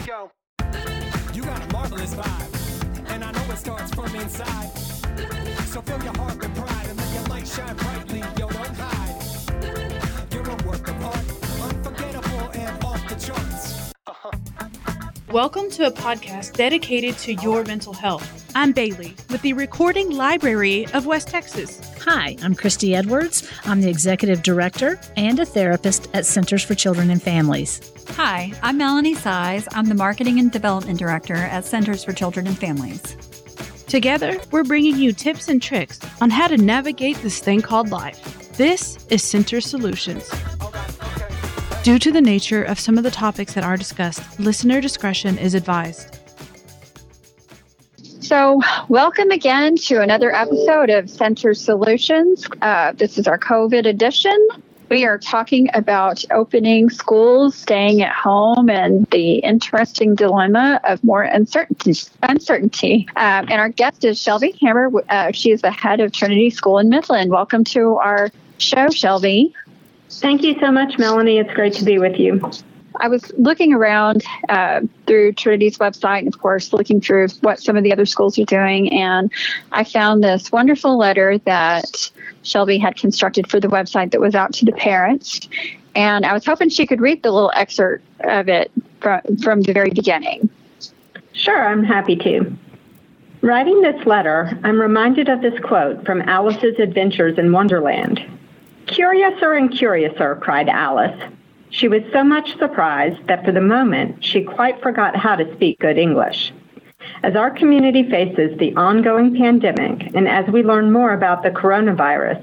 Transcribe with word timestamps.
we 0.00 0.06
go. 0.06 0.30
You 1.34 1.42
got 1.42 1.62
a 1.62 1.72
marvelous 1.72 2.14
vibe, 2.14 3.10
and 3.10 3.24
I 3.24 3.30
know 3.32 3.52
it 3.52 3.56
starts 3.56 3.92
from 3.94 4.14
inside. 4.16 4.68
So 5.66 5.82
fill 5.82 6.02
your 6.02 6.16
heart 6.16 6.38
with 6.38 6.54
pride 6.54 6.86
and 6.88 6.96
let 6.98 7.14
your 7.14 7.24
light 7.24 7.46
shine 7.46 7.76
brightly. 7.76 8.20
Yo, 8.38 8.48
don't 8.48 8.76
hide. 8.76 10.32
You're 10.32 10.48
a 10.48 10.56
work 10.66 10.88
of 10.88 11.04
art, 11.04 11.26
unforgettable 11.62 12.50
and 12.54 12.84
off 12.84 13.08
the 13.08 13.14
charts. 13.16 13.92
Welcome 15.30 15.70
to 15.70 15.86
a 15.86 15.92
podcast 15.92 16.54
dedicated 16.54 17.18
to 17.18 17.34
your 17.34 17.64
mental 17.64 17.92
health. 17.92 18.39
I'm 18.54 18.72
Bailey 18.72 19.14
with 19.30 19.42
the 19.42 19.52
Recording 19.52 20.10
Library 20.10 20.86
of 20.92 21.06
West 21.06 21.28
Texas. 21.28 21.80
Hi, 22.00 22.36
I'm 22.42 22.56
Christy 22.56 22.96
Edwards. 22.96 23.48
I'm 23.64 23.80
the 23.80 23.88
Executive 23.88 24.42
Director 24.42 24.98
and 25.16 25.38
a 25.38 25.46
therapist 25.46 26.08
at 26.14 26.26
Centers 26.26 26.64
for 26.64 26.74
Children 26.74 27.10
and 27.10 27.22
Families. 27.22 27.80
Hi, 28.16 28.52
I'm 28.62 28.76
Melanie 28.76 29.14
Saiz. 29.14 29.68
I'm 29.72 29.86
the 29.86 29.94
Marketing 29.94 30.40
and 30.40 30.50
Development 30.50 30.98
Director 30.98 31.34
at 31.34 31.64
Centers 31.64 32.02
for 32.02 32.12
Children 32.12 32.48
and 32.48 32.58
Families. 32.58 33.16
Together, 33.86 34.36
we're 34.50 34.64
bringing 34.64 34.96
you 34.96 35.12
tips 35.12 35.48
and 35.48 35.62
tricks 35.62 36.00
on 36.20 36.30
how 36.30 36.48
to 36.48 36.56
navigate 36.56 37.16
this 37.18 37.38
thing 37.38 37.60
called 37.62 37.90
life. 37.90 38.52
This 38.56 39.06
is 39.10 39.22
Center 39.22 39.60
Solutions. 39.60 40.28
Due 41.84 41.98
to 42.00 42.10
the 42.10 42.20
nature 42.20 42.64
of 42.64 42.80
some 42.80 42.98
of 42.98 43.04
the 43.04 43.10
topics 43.10 43.54
that 43.54 43.64
are 43.64 43.76
discussed, 43.76 44.40
listener 44.40 44.80
discretion 44.80 45.38
is 45.38 45.54
advised. 45.54 46.19
So, 48.30 48.62
welcome 48.88 49.32
again 49.32 49.74
to 49.74 50.00
another 50.00 50.32
episode 50.32 50.88
of 50.88 51.10
Center 51.10 51.52
Solutions. 51.52 52.46
Uh, 52.62 52.92
this 52.92 53.18
is 53.18 53.26
our 53.26 53.40
COVID 53.40 53.86
edition. 53.86 54.38
We 54.88 55.04
are 55.04 55.18
talking 55.18 55.68
about 55.74 56.24
opening 56.30 56.90
schools, 56.90 57.56
staying 57.56 58.02
at 58.02 58.12
home, 58.12 58.70
and 58.70 59.04
the 59.06 59.38
interesting 59.38 60.14
dilemma 60.14 60.80
of 60.84 61.02
more 61.02 61.24
uncertainty. 61.24 61.94
uncertainty. 62.22 63.08
Um, 63.16 63.48
and 63.50 63.54
our 63.54 63.68
guest 63.68 64.04
is 64.04 64.22
Shelby 64.22 64.56
Hammer. 64.60 64.92
Uh, 65.08 65.32
she 65.32 65.50
is 65.50 65.62
the 65.62 65.72
head 65.72 65.98
of 65.98 66.12
Trinity 66.12 66.50
School 66.50 66.78
in 66.78 66.88
Midland. 66.88 67.32
Welcome 67.32 67.64
to 67.64 67.96
our 67.96 68.30
show, 68.58 68.90
Shelby. 68.90 69.52
Thank 70.08 70.44
you 70.44 70.56
so 70.60 70.70
much, 70.70 70.98
Melanie. 70.98 71.38
It's 71.38 71.52
great 71.52 71.72
to 71.72 71.84
be 71.84 71.98
with 71.98 72.16
you. 72.16 72.48
I 73.00 73.08
was 73.08 73.32
looking 73.38 73.72
around 73.72 74.22
uh, 74.48 74.82
through 75.06 75.32
Trinity's 75.32 75.78
website, 75.78 76.20
and 76.20 76.28
of 76.28 76.38
course, 76.38 76.72
looking 76.72 77.00
through 77.00 77.28
what 77.40 77.58
some 77.58 77.76
of 77.76 77.82
the 77.82 77.92
other 77.92 78.06
schools 78.06 78.38
are 78.38 78.44
doing. 78.44 78.92
And 78.92 79.32
I 79.72 79.84
found 79.84 80.22
this 80.22 80.52
wonderful 80.52 80.98
letter 80.98 81.38
that 81.38 82.10
Shelby 82.42 82.78
had 82.78 82.96
constructed 82.96 83.50
for 83.50 83.58
the 83.58 83.68
website 83.68 84.12
that 84.12 84.20
was 84.20 84.34
out 84.34 84.52
to 84.54 84.64
the 84.64 84.72
parents. 84.72 85.48
And 85.94 86.24
I 86.24 86.32
was 86.32 86.44
hoping 86.44 86.68
she 86.68 86.86
could 86.86 87.00
read 87.00 87.22
the 87.22 87.32
little 87.32 87.52
excerpt 87.54 88.04
of 88.20 88.48
it 88.48 88.70
from, 89.00 89.20
from 89.42 89.62
the 89.62 89.72
very 89.72 89.90
beginning. 89.90 90.48
Sure, 91.32 91.68
I'm 91.68 91.82
happy 91.82 92.16
to. 92.16 92.56
Writing 93.42 93.80
this 93.80 94.06
letter, 94.06 94.58
I'm 94.62 94.78
reminded 94.78 95.30
of 95.30 95.40
this 95.40 95.58
quote 95.60 96.04
from 96.04 96.20
Alice's 96.22 96.78
Adventures 96.78 97.38
in 97.38 97.52
Wonderland. 97.52 98.22
Curiouser 98.86 99.54
and 99.54 99.72
curiouser, 99.72 100.36
cried 100.36 100.68
Alice. 100.68 101.18
She 101.70 101.88
was 101.88 102.02
so 102.12 102.24
much 102.24 102.58
surprised 102.58 103.26
that 103.26 103.44
for 103.44 103.52
the 103.52 103.60
moment 103.60 104.24
she 104.24 104.42
quite 104.42 104.82
forgot 104.82 105.16
how 105.16 105.36
to 105.36 105.52
speak 105.54 105.78
good 105.78 105.98
English. 105.98 106.52
As 107.22 107.36
our 107.36 107.50
community 107.50 108.08
faces 108.08 108.58
the 108.58 108.74
ongoing 108.76 109.36
pandemic 109.36 110.14
and 110.14 110.28
as 110.28 110.46
we 110.48 110.62
learn 110.62 110.92
more 110.92 111.12
about 111.12 111.42
the 111.42 111.50
coronavirus, 111.50 112.42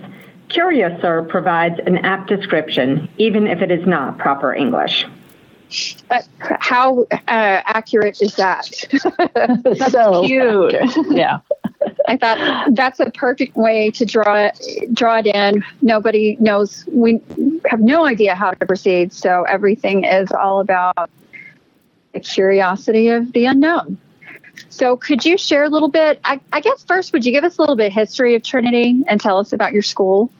Curiouser 0.49 1.23
provides 1.23 1.79
an 1.85 1.97
apt 1.99 2.29
description, 2.29 3.09
even 3.17 3.47
if 3.47 3.61
it 3.61 3.69
is 3.69 3.85
not 3.85 4.17
proper 4.17 4.53
English. 4.53 5.05
Uh, 6.09 6.21
how 6.39 7.01
uh, 7.11 7.17
accurate 7.27 8.21
is 8.21 8.35
that? 8.35 8.69
That's 9.63 9.91
so 9.91 10.25
cute. 10.25 10.73
yeah. 11.09 11.39
I 12.07 12.15
thought 12.15 12.73
that's 12.73 12.99
a 12.99 13.11
perfect 13.11 13.55
way 13.55 13.91
to 13.91 14.05
draw 14.05 14.35
it, 14.45 14.93
draw 14.93 15.17
it 15.17 15.27
in. 15.27 15.63
Nobody 15.81 16.37
knows. 16.39 16.85
We 16.87 17.21
have 17.69 17.81
no 17.81 18.05
idea 18.05 18.33
how 18.33 18.51
to 18.51 18.65
proceed, 18.65 19.11
so 19.11 19.43
everything 19.43 20.05
is 20.05 20.31
all 20.31 20.61
about 20.61 21.09
the 22.13 22.19
curiosity 22.21 23.09
of 23.09 23.33
the 23.33 23.45
unknown. 23.45 23.97
So, 24.69 24.95
could 24.95 25.25
you 25.25 25.37
share 25.37 25.63
a 25.63 25.69
little 25.69 25.89
bit? 25.89 26.19
I, 26.23 26.39
I 26.53 26.61
guess 26.61 26.83
first, 26.83 27.13
would 27.13 27.25
you 27.25 27.31
give 27.31 27.43
us 27.43 27.57
a 27.57 27.61
little 27.61 27.75
bit 27.75 27.91
history 27.91 28.35
of 28.35 28.43
Trinity 28.43 29.03
and 29.07 29.19
tell 29.19 29.37
us 29.37 29.53
about 29.53 29.73
your 29.73 29.83
school? 29.83 30.31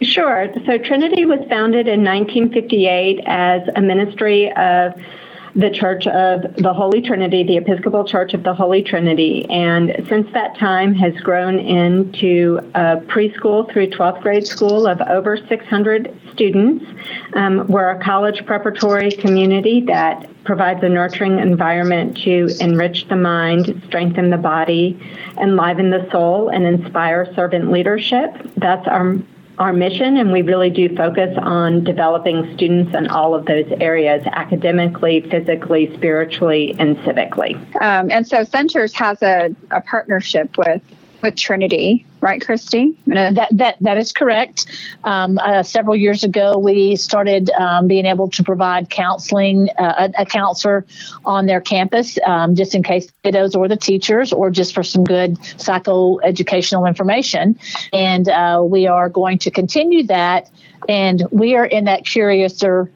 Sure. 0.00 0.52
So, 0.66 0.78
Trinity 0.78 1.24
was 1.26 1.40
founded 1.48 1.88
in 1.88 2.04
1958 2.04 3.24
as 3.26 3.68
a 3.74 3.80
ministry 3.80 4.52
of 4.52 4.94
the 5.54 5.70
Church 5.70 6.06
of 6.06 6.56
the 6.56 6.72
Holy 6.72 7.02
Trinity, 7.02 7.42
the 7.42 7.58
Episcopal 7.58 8.04
Church 8.04 8.32
of 8.32 8.42
the 8.42 8.54
Holy 8.54 8.82
Trinity, 8.82 9.44
and 9.50 9.94
since 10.08 10.30
that 10.32 10.56
time 10.56 10.94
has 10.94 11.14
grown 11.20 11.58
into 11.58 12.58
a 12.74 12.96
preschool 13.06 13.70
through 13.70 13.88
12th 13.88 14.22
grade 14.22 14.46
school 14.46 14.86
of 14.86 15.00
over 15.02 15.36
600 15.36 16.18
students. 16.32 16.84
Um, 17.34 17.66
we're 17.68 17.90
a 17.90 18.02
college 18.02 18.44
preparatory 18.46 19.10
community 19.12 19.82
that 19.82 20.28
provides 20.44 20.82
a 20.82 20.88
nurturing 20.88 21.38
environment 21.38 22.16
to 22.22 22.48
enrich 22.60 23.08
the 23.08 23.16
mind, 23.16 23.82
strengthen 23.86 24.30
the 24.30 24.38
body, 24.38 24.98
enliven 25.38 25.90
the 25.90 26.08
soul, 26.10 26.48
and 26.48 26.64
inspire 26.64 27.32
servant 27.34 27.70
leadership. 27.70 28.34
That's 28.56 28.86
our 28.88 29.18
our 29.58 29.72
mission, 29.72 30.16
and 30.16 30.32
we 30.32 30.42
really 30.42 30.70
do 30.70 30.94
focus 30.96 31.36
on 31.40 31.84
developing 31.84 32.54
students 32.54 32.94
in 32.94 33.06
all 33.08 33.34
of 33.34 33.46
those 33.46 33.70
areas 33.80 34.22
academically, 34.32 35.20
physically, 35.20 35.92
spiritually, 35.94 36.74
and 36.78 36.96
civically. 36.98 37.54
Um, 37.80 38.10
and 38.10 38.26
so 38.26 38.44
Centers 38.44 38.92
has 38.94 39.22
a, 39.22 39.54
a 39.70 39.80
partnership 39.82 40.56
with 40.56 40.82
with 41.22 41.36
Trinity, 41.36 42.04
right, 42.20 42.44
Christy? 42.44 42.96
That 43.06 43.48
that 43.52 43.76
that 43.80 43.96
is 43.96 44.12
correct. 44.12 44.66
Um, 45.04 45.38
uh, 45.38 45.62
several 45.62 45.96
years 45.96 46.24
ago, 46.24 46.58
we 46.58 46.96
started 46.96 47.50
um, 47.50 47.86
being 47.86 48.06
able 48.06 48.28
to 48.30 48.42
provide 48.42 48.90
counseling, 48.90 49.68
uh, 49.78 50.08
a, 50.16 50.22
a, 50.22 50.26
counselor 50.26 50.84
on 51.24 51.46
their 51.46 51.60
campus, 51.60 52.18
um, 52.26 52.54
just 52.54 52.74
in 52.74 52.82
case 52.82 53.08
kiddos 53.24 53.56
or 53.56 53.68
the 53.68 53.76
teachers, 53.76 54.32
or 54.32 54.50
just 54.50 54.74
for 54.74 54.82
some 54.82 55.04
good 55.04 55.36
psychoeducational 55.36 56.86
information. 56.88 57.58
And 57.92 58.28
uh, 58.28 58.62
we 58.64 58.86
are 58.86 59.08
going 59.08 59.38
to 59.38 59.50
continue 59.50 60.04
that. 60.04 60.50
And 60.88 61.24
we 61.30 61.54
are 61.54 61.66
in 61.66 61.84
that 61.84 62.04
curiouser 62.04 62.90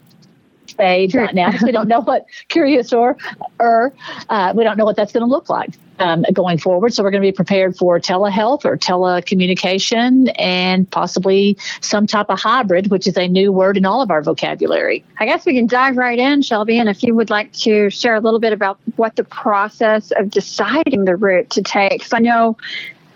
stage 0.76 1.14
right 1.14 1.34
now. 1.34 1.52
we 1.62 1.72
don't 1.72 1.88
know 1.88 2.00
what 2.00 2.26
curious 2.48 2.92
or, 2.92 3.16
or 3.58 3.92
uh, 4.28 4.52
we 4.54 4.62
don't 4.62 4.76
know 4.76 4.84
what 4.84 4.96
that's 4.96 5.12
going 5.12 5.24
to 5.24 5.30
look 5.30 5.48
like 5.48 5.70
um, 5.98 6.24
going 6.32 6.58
forward. 6.58 6.92
So 6.92 7.02
we're 7.02 7.10
going 7.10 7.22
to 7.22 7.26
be 7.26 7.32
prepared 7.32 7.76
for 7.76 7.98
telehealth 7.98 8.64
or 8.64 8.76
telecommunication 8.76 10.32
and 10.38 10.88
possibly 10.90 11.56
some 11.80 12.06
type 12.06 12.26
of 12.28 12.38
hybrid, 12.38 12.90
which 12.90 13.06
is 13.06 13.16
a 13.16 13.26
new 13.26 13.52
word 13.52 13.76
in 13.76 13.86
all 13.86 14.02
of 14.02 14.10
our 14.10 14.22
vocabulary. 14.22 15.02
I 15.18 15.26
guess 15.26 15.46
we 15.46 15.54
can 15.54 15.66
dive 15.66 15.96
right 15.96 16.18
in, 16.18 16.42
Shelby. 16.42 16.78
And 16.78 16.88
if 16.88 17.02
you 17.02 17.14
would 17.14 17.30
like 17.30 17.52
to 17.54 17.90
share 17.90 18.14
a 18.14 18.20
little 18.20 18.40
bit 18.40 18.52
about 18.52 18.78
what 18.96 19.16
the 19.16 19.24
process 19.24 20.12
of 20.12 20.30
deciding 20.30 21.06
the 21.06 21.16
route 21.16 21.50
to 21.50 21.62
take, 21.62 21.92
because 21.92 22.12
I 22.12 22.18
know 22.18 22.56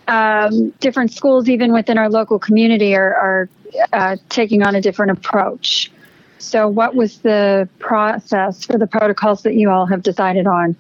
um, 0.09 0.71
different 0.81 1.13
schools, 1.13 1.49
even 1.49 1.73
within 1.73 1.99
our 1.99 2.09
local 2.09 2.39
community, 2.39 2.97
are, 2.97 3.15
are 3.15 3.49
uh, 3.93 4.17
taking 4.29 4.63
on 4.63 4.75
a 4.75 4.81
different 4.81 5.13
approach. 5.13 5.91
So, 6.41 6.67
what 6.69 6.95
was 6.95 7.19
the 7.19 7.69
process 7.79 8.65
for 8.65 8.79
the 8.79 8.87
protocols 8.87 9.43
that 9.43 9.55
you 9.55 9.71
all 9.71 9.87
have 9.87 10.03
decided 10.03 10.47
on? 10.47 10.75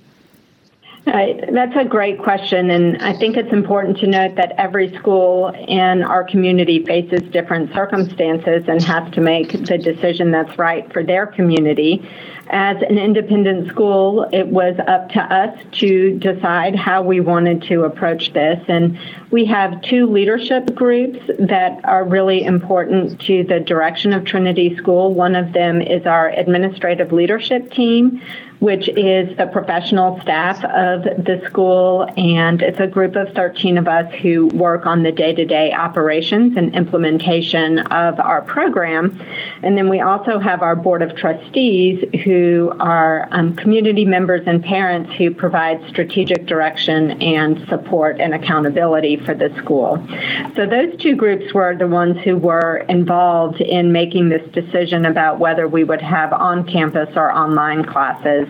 That's 1.06 1.74
a 1.76 1.84
great 1.84 2.20
question, 2.20 2.70
and 2.70 3.02
I 3.02 3.14
think 3.14 3.36
it's 3.36 3.52
important 3.52 3.98
to 3.98 4.06
note 4.06 4.36
that 4.36 4.52
every 4.58 4.94
school 4.96 5.48
in 5.48 6.02
our 6.02 6.22
community 6.22 6.84
faces 6.84 7.22
different 7.30 7.72
circumstances 7.74 8.64
and 8.68 8.82
has 8.84 9.10
to 9.14 9.20
make 9.20 9.50
the 9.52 9.78
decision 9.78 10.30
that's 10.30 10.56
right 10.58 10.92
for 10.92 11.02
their 11.02 11.26
community. 11.26 12.08
As 12.50 12.76
an 12.82 12.98
independent 12.98 13.68
school, 13.68 14.28
it 14.32 14.46
was 14.48 14.76
up 14.86 15.08
to 15.10 15.20
us 15.20 15.58
to 15.72 16.18
decide 16.18 16.76
how 16.76 17.02
we 17.02 17.20
wanted 17.20 17.62
to 17.62 17.84
approach 17.84 18.32
this. 18.32 18.62
And 18.68 18.98
we 19.30 19.44
have 19.46 19.82
two 19.82 20.06
leadership 20.06 20.74
groups 20.74 21.18
that 21.38 21.80
are 21.84 22.04
really 22.04 22.44
important 22.44 23.20
to 23.22 23.44
the 23.44 23.60
direction 23.60 24.12
of 24.12 24.24
Trinity 24.24 24.76
School. 24.76 25.14
One 25.14 25.34
of 25.34 25.52
them 25.52 25.80
is 25.80 26.06
our 26.06 26.28
administrative 26.30 27.12
leadership 27.12 27.72
team 27.72 28.20
which 28.60 28.88
is 28.90 29.36
the 29.38 29.46
professional 29.46 30.20
staff 30.20 30.62
of 30.64 31.02
the 31.02 31.42
school. 31.46 32.06
And 32.16 32.62
it's 32.62 32.78
a 32.78 32.86
group 32.86 33.16
of 33.16 33.32
13 33.34 33.78
of 33.78 33.88
us 33.88 34.12
who 34.20 34.48
work 34.48 34.86
on 34.86 35.02
the 35.02 35.12
day 35.12 35.34
to 35.34 35.44
day 35.44 35.72
operations 35.72 36.56
and 36.56 36.74
implementation 36.76 37.78
of 37.78 38.20
our 38.20 38.42
program. 38.42 39.20
And 39.62 39.76
then 39.76 39.88
we 39.88 40.00
also 40.00 40.38
have 40.38 40.62
our 40.62 40.76
board 40.76 41.00
of 41.00 41.16
trustees 41.16 42.04
who 42.22 42.72
are 42.78 43.28
um, 43.30 43.56
community 43.56 44.04
members 44.04 44.42
and 44.46 44.62
parents 44.62 45.12
who 45.14 45.34
provide 45.34 45.80
strategic 45.88 46.46
direction 46.46 47.22
and 47.22 47.66
support 47.68 48.20
and 48.20 48.34
accountability 48.34 49.16
for 49.16 49.34
the 49.34 49.54
school. 49.56 50.06
So 50.54 50.66
those 50.66 51.00
two 51.00 51.16
groups 51.16 51.54
were 51.54 51.74
the 51.76 51.88
ones 51.88 52.18
who 52.22 52.36
were 52.36 52.84
involved 52.88 53.62
in 53.62 53.90
making 53.90 54.28
this 54.28 54.46
decision 54.52 55.06
about 55.06 55.38
whether 55.38 55.66
we 55.66 55.82
would 55.82 56.02
have 56.02 56.34
on 56.34 56.66
campus 56.66 57.08
or 57.16 57.32
online 57.32 57.86
classes 57.86 58.49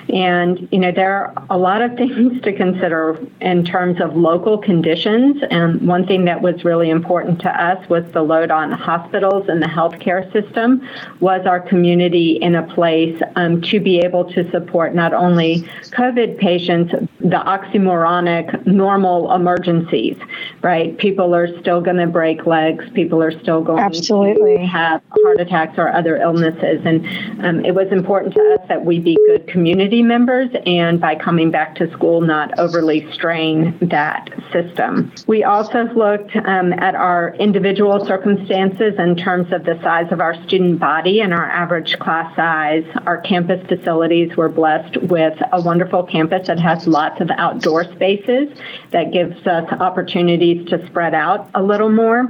And, 0.11 0.67
you 0.71 0.79
know, 0.79 0.91
there 0.91 1.13
are 1.13 1.45
a 1.49 1.57
lot 1.57 1.81
of 1.81 1.95
things 1.97 2.41
to 2.41 2.53
consider 2.53 3.17
in 3.39 3.63
terms 3.63 4.01
of 4.01 4.15
local 4.15 4.57
conditions. 4.57 5.43
And 5.49 5.87
one 5.87 6.05
thing 6.05 6.25
that 6.25 6.41
was 6.41 6.63
really 6.63 6.89
important 6.89 7.39
to 7.41 7.49
us 7.49 7.87
was 7.89 8.03
the 8.11 8.21
load 8.21 8.51
on 8.51 8.71
hospitals 8.71 9.47
and 9.49 9.61
the 9.61 9.67
healthcare 9.67 10.31
system. 10.31 10.87
Was 11.19 11.45
our 11.45 11.59
community 11.59 12.37
in 12.41 12.55
a 12.55 12.63
place 12.73 13.21
um, 13.35 13.61
to 13.63 13.79
be 13.79 13.99
able 13.99 14.25
to 14.33 14.49
support 14.51 14.93
not 14.93 15.13
only 15.13 15.61
COVID 15.91 16.37
patients, 16.37 16.91
the 17.19 17.37
oxymoronic 17.45 18.65
normal 18.65 19.33
emergencies, 19.33 20.17
right? 20.61 20.97
People 20.97 21.33
are 21.35 21.47
still 21.59 21.81
going 21.81 21.97
to 21.97 22.07
break 22.07 22.45
legs. 22.45 22.85
People 22.93 23.21
are 23.21 23.31
still 23.39 23.61
going 23.61 23.79
Absolutely. 23.79 24.57
to 24.57 24.65
have 24.65 25.01
heart 25.23 25.39
attacks 25.39 25.77
or 25.77 25.89
other 25.93 26.17
illnesses. 26.17 26.81
And 26.85 27.05
um, 27.45 27.63
it 27.65 27.75
was 27.75 27.91
important 27.91 28.33
to 28.33 28.57
us 28.59 28.67
that 28.67 28.85
we 28.85 28.99
be 28.99 29.17
good 29.27 29.47
community 29.47 30.00
members 30.01 30.49
and 30.65 30.99
by 30.99 31.15
coming 31.15 31.51
back 31.51 31.75
to 31.75 31.91
school, 31.91 32.21
not 32.21 32.57
overly 32.59 33.11
strain 33.11 33.77
that 33.81 34.29
system. 34.51 35.11
We 35.27 35.43
also 35.43 35.83
looked 35.95 36.35
um, 36.35 36.73
at 36.73 36.95
our 36.95 37.35
individual 37.35 38.05
circumstances 38.05 38.95
in 38.97 39.15
terms 39.15 39.51
of 39.51 39.63
the 39.63 39.79
size 39.81 40.11
of 40.11 40.19
our 40.19 40.35
student 40.43 40.79
body 40.79 41.21
and 41.21 41.33
our 41.33 41.49
average 41.49 41.97
class 41.99 42.35
size. 42.35 42.85
Our 43.05 43.19
campus 43.21 43.65
facilities 43.67 44.35
were 44.35 44.49
blessed 44.49 44.97
with 44.97 45.37
a 45.51 45.61
wonderful 45.61 46.03
campus 46.03 46.47
that 46.47 46.59
has 46.59 46.87
lots 46.87 47.21
of 47.21 47.29
outdoor 47.31 47.83
spaces 47.91 48.49
that 48.91 49.11
gives 49.11 49.45
us 49.47 49.71
opportunities 49.71 50.67
to 50.69 50.85
spread 50.87 51.13
out 51.13 51.49
a 51.53 51.61
little 51.61 51.89
more 51.89 52.29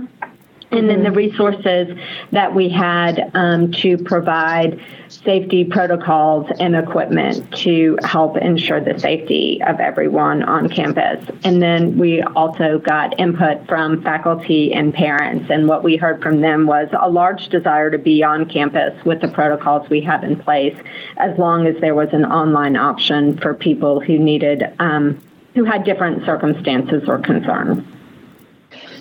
and 0.72 0.90
then 0.90 1.04
the 1.04 1.12
resources 1.12 1.98
that 2.32 2.54
we 2.54 2.70
had 2.70 3.32
um, 3.34 3.72
to 3.72 3.98
provide 3.98 4.82
safety 5.10 5.66
protocols 5.66 6.50
and 6.60 6.76
equipment 6.76 7.52
to 7.58 7.98
help 8.04 8.38
ensure 8.38 8.80
the 8.80 8.98
safety 8.98 9.62
of 9.68 9.80
everyone 9.80 10.42
on 10.44 10.70
campus. 10.70 11.24
And 11.44 11.62
then 11.62 11.98
we 11.98 12.22
also 12.22 12.80
got 12.80 13.20
input 13.20 13.68
from 13.68 14.02
faculty 14.02 14.74
and 14.74 14.94
parents. 14.94 15.50
And 15.50 15.68
what 15.68 15.84
we 15.84 15.98
heard 15.98 16.22
from 16.22 16.40
them 16.40 16.66
was 16.66 16.88
a 16.98 17.10
large 17.10 17.50
desire 17.50 17.92
to 17.92 17.98
be 17.98 18.24
on 18.24 18.46
campus 18.46 18.94
with 19.04 19.20
the 19.22 19.28
protocols 19.28 19.90
we 19.90 20.02
have 20.02 20.24
in 20.24 20.38
place, 20.38 20.78
as 21.18 21.38
long 21.38 21.68
as 21.68 21.80
there 21.82 21.96
was 21.96 22.10
an 22.14 22.26
online 22.26 22.78
option 22.78 23.38
for 23.38 23.54
people 23.54 24.00
who 24.00 24.18
needed, 24.18 24.64
um, 24.80 25.22
who 25.56 25.66
had 25.66 25.84
different 25.84 26.26
circumstances 26.26 27.04
or 27.08 27.20
concerns. 27.20 27.86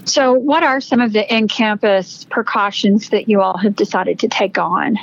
So, 0.05 0.33
what 0.33 0.63
are 0.63 0.81
some 0.81 1.01
of 1.01 1.13
the 1.13 1.33
in 1.35 1.49
campus 1.49 2.25
precautions 2.31 3.11
that 3.11 3.29
you 3.29 3.41
all 3.41 3.59
have 3.59 3.77
decided 3.77 4.19
to 4.21 4.29
take 4.29 4.59
on? 4.59 4.99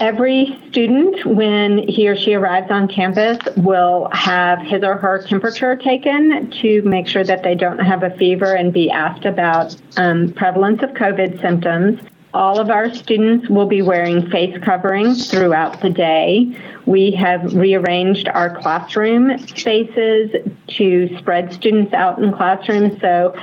Every 0.00 0.58
student, 0.68 1.24
when 1.24 1.86
he 1.86 2.08
or 2.08 2.16
she 2.16 2.34
arrives 2.34 2.70
on 2.70 2.88
campus, 2.88 3.38
will 3.56 4.08
have 4.12 4.60
his 4.60 4.82
or 4.82 4.96
her 4.96 5.22
temperature 5.22 5.76
taken 5.76 6.50
to 6.62 6.82
make 6.82 7.06
sure 7.06 7.24
that 7.24 7.42
they 7.42 7.54
don't 7.54 7.78
have 7.78 8.02
a 8.02 8.10
fever 8.16 8.54
and 8.54 8.72
be 8.72 8.90
asked 8.90 9.24
about 9.24 9.76
um, 9.96 10.32
prevalence 10.32 10.82
of 10.82 10.90
COVID 10.90 11.40
symptoms. 11.40 12.00
All 12.34 12.58
of 12.58 12.68
our 12.68 12.92
students 12.92 13.48
will 13.48 13.66
be 13.66 13.80
wearing 13.80 14.28
face 14.30 14.58
coverings 14.62 15.30
throughout 15.30 15.80
the 15.80 15.88
day. 15.88 16.54
We 16.84 17.10
have 17.12 17.54
rearranged 17.54 18.28
our 18.28 18.60
classroom 18.60 19.38
spaces 19.38 20.32
to 20.68 21.16
spread 21.18 21.52
students 21.54 21.94
out 21.94 22.18
in 22.18 22.32
classrooms. 22.32 23.00
So 23.00 23.34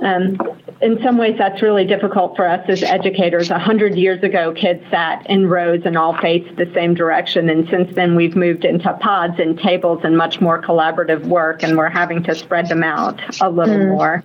um, 0.00 0.38
in 0.80 1.02
some 1.02 1.18
ways, 1.18 1.34
that's 1.38 1.60
really 1.60 1.84
difficult 1.84 2.36
for 2.36 2.48
us 2.48 2.64
as 2.68 2.82
educators. 2.82 3.50
A 3.50 3.58
hundred 3.58 3.96
years 3.96 4.22
ago, 4.22 4.52
kids 4.52 4.82
sat 4.90 5.28
in 5.28 5.48
rows 5.48 5.82
and 5.84 5.98
all 5.98 6.16
faced 6.18 6.56
the 6.56 6.70
same 6.72 6.94
direction, 6.94 7.48
and 7.48 7.68
since 7.68 7.92
then, 7.94 8.14
we've 8.14 8.36
moved 8.36 8.64
into 8.64 8.92
pods 8.94 9.40
and 9.40 9.58
tables 9.58 10.00
and 10.04 10.16
much 10.16 10.40
more 10.40 10.62
collaborative 10.62 11.26
work, 11.26 11.62
and 11.62 11.76
we're 11.76 11.88
having 11.88 12.22
to 12.24 12.34
spread 12.34 12.68
them 12.68 12.84
out 12.84 13.20
a 13.40 13.50
little 13.50 13.74
mm. 13.74 13.88
more. 13.88 14.24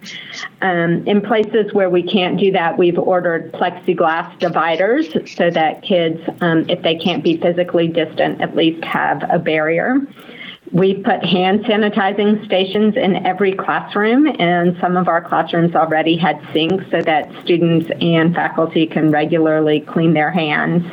Um, 0.61 1.07
in 1.07 1.21
places 1.21 1.73
where 1.73 1.89
we 1.89 2.03
can't 2.03 2.39
do 2.39 2.51
that, 2.51 2.77
we've 2.77 2.99
ordered 2.99 3.51
plexiglass 3.53 4.37
dividers 4.39 5.07
so 5.35 5.49
that 5.49 5.81
kids, 5.81 6.21
um, 6.41 6.69
if 6.69 6.83
they 6.83 6.95
can't 6.95 7.23
be 7.23 7.37
physically 7.37 7.87
distant, 7.87 8.41
at 8.41 8.55
least 8.55 8.83
have 8.85 9.23
a 9.29 9.39
barrier. 9.39 10.01
We 10.73 10.95
put 10.95 11.23
hand 11.23 11.65
sanitizing 11.65 12.43
stations 12.45 12.97
in 12.97 13.23
every 13.27 13.53
classroom, 13.53 14.25
and 14.39 14.75
some 14.81 14.97
of 14.97 15.07
our 15.07 15.21
classrooms 15.21 15.75
already 15.75 16.17
had 16.17 16.41
sinks 16.51 16.85
so 16.89 16.99
that 17.03 17.31
students 17.43 17.91
and 18.01 18.33
faculty 18.33 18.87
can 18.87 19.11
regularly 19.11 19.81
clean 19.81 20.13
their 20.13 20.31
hands. 20.31 20.83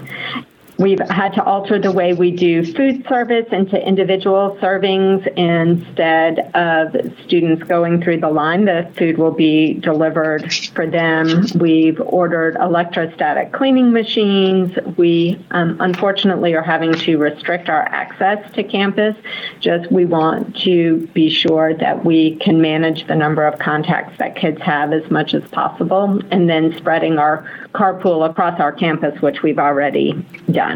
We've 0.80 0.98
had 1.10 1.34
to 1.34 1.44
alter 1.44 1.78
the 1.78 1.92
way 1.92 2.14
we 2.14 2.30
do 2.30 2.64
food 2.64 3.06
service 3.06 3.44
into 3.52 3.76
individual 3.76 4.56
servings 4.62 5.26
instead 5.36 6.38
of 6.54 6.96
students 7.26 7.62
going 7.64 8.02
through 8.02 8.20
the 8.20 8.30
line. 8.30 8.64
The 8.64 8.90
food 8.96 9.18
will 9.18 9.30
be 9.30 9.74
delivered 9.74 10.50
for 10.74 10.86
them. 10.86 11.44
We've 11.56 12.00
ordered 12.00 12.56
electrostatic 12.56 13.52
cleaning 13.52 13.92
machines. 13.92 14.74
We 14.96 15.38
um, 15.50 15.76
unfortunately 15.80 16.54
are 16.54 16.62
having 16.62 16.94
to 16.94 17.18
restrict 17.18 17.68
our 17.68 17.82
access 17.82 18.50
to 18.54 18.64
campus. 18.64 19.14
Just 19.60 19.92
we 19.92 20.06
want 20.06 20.56
to 20.62 21.06
be 21.08 21.28
sure 21.28 21.74
that 21.74 22.06
we 22.06 22.36
can 22.36 22.58
manage 22.58 23.06
the 23.06 23.16
number 23.16 23.46
of 23.46 23.58
contacts 23.58 24.16
that 24.16 24.34
kids 24.34 24.62
have 24.62 24.94
as 24.94 25.10
much 25.10 25.34
as 25.34 25.46
possible 25.50 26.22
and 26.30 26.48
then 26.48 26.74
spreading 26.78 27.18
our 27.18 27.46
carpool 27.74 28.28
across 28.28 28.58
our 28.58 28.72
campus, 28.72 29.20
which 29.20 29.42
we've 29.42 29.58
already 29.58 30.12
done. 30.50 30.69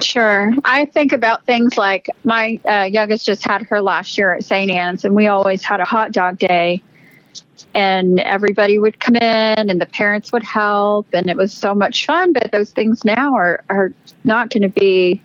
Sure. 0.00 0.52
I 0.64 0.86
think 0.86 1.12
about 1.12 1.44
things 1.44 1.76
like 1.76 2.08
my 2.24 2.60
uh, 2.68 2.84
youngest 2.84 3.26
just 3.26 3.44
had 3.44 3.62
her 3.62 3.80
last 3.80 4.16
year 4.18 4.34
at 4.34 4.44
St. 4.44 4.70
Anne's, 4.70 5.04
and 5.04 5.14
we 5.14 5.26
always 5.26 5.62
had 5.62 5.80
a 5.80 5.84
hot 5.84 6.12
dog 6.12 6.38
day. 6.38 6.82
And 7.74 8.20
everybody 8.20 8.78
would 8.78 9.00
come 9.00 9.16
in, 9.16 9.70
and 9.70 9.80
the 9.80 9.86
parents 9.86 10.32
would 10.32 10.42
help, 10.42 11.06
and 11.14 11.30
it 11.30 11.36
was 11.36 11.54
so 11.54 11.74
much 11.74 12.04
fun. 12.04 12.32
But 12.32 12.52
those 12.52 12.70
things 12.70 13.04
now 13.04 13.34
are, 13.34 13.64
are 13.70 13.92
not 14.24 14.50
going 14.50 14.62
to 14.62 14.68
be 14.68 15.22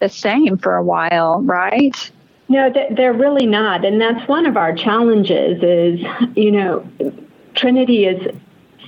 the 0.00 0.08
same 0.08 0.58
for 0.58 0.74
a 0.74 0.82
while, 0.82 1.40
right? 1.42 2.10
No, 2.48 2.72
they're 2.90 3.12
really 3.12 3.46
not. 3.46 3.84
And 3.84 4.00
that's 4.00 4.26
one 4.26 4.46
of 4.46 4.56
our 4.56 4.74
challenges 4.74 5.62
is, 5.62 6.00
you 6.34 6.50
know, 6.50 6.88
Trinity 7.54 8.06
is 8.06 8.34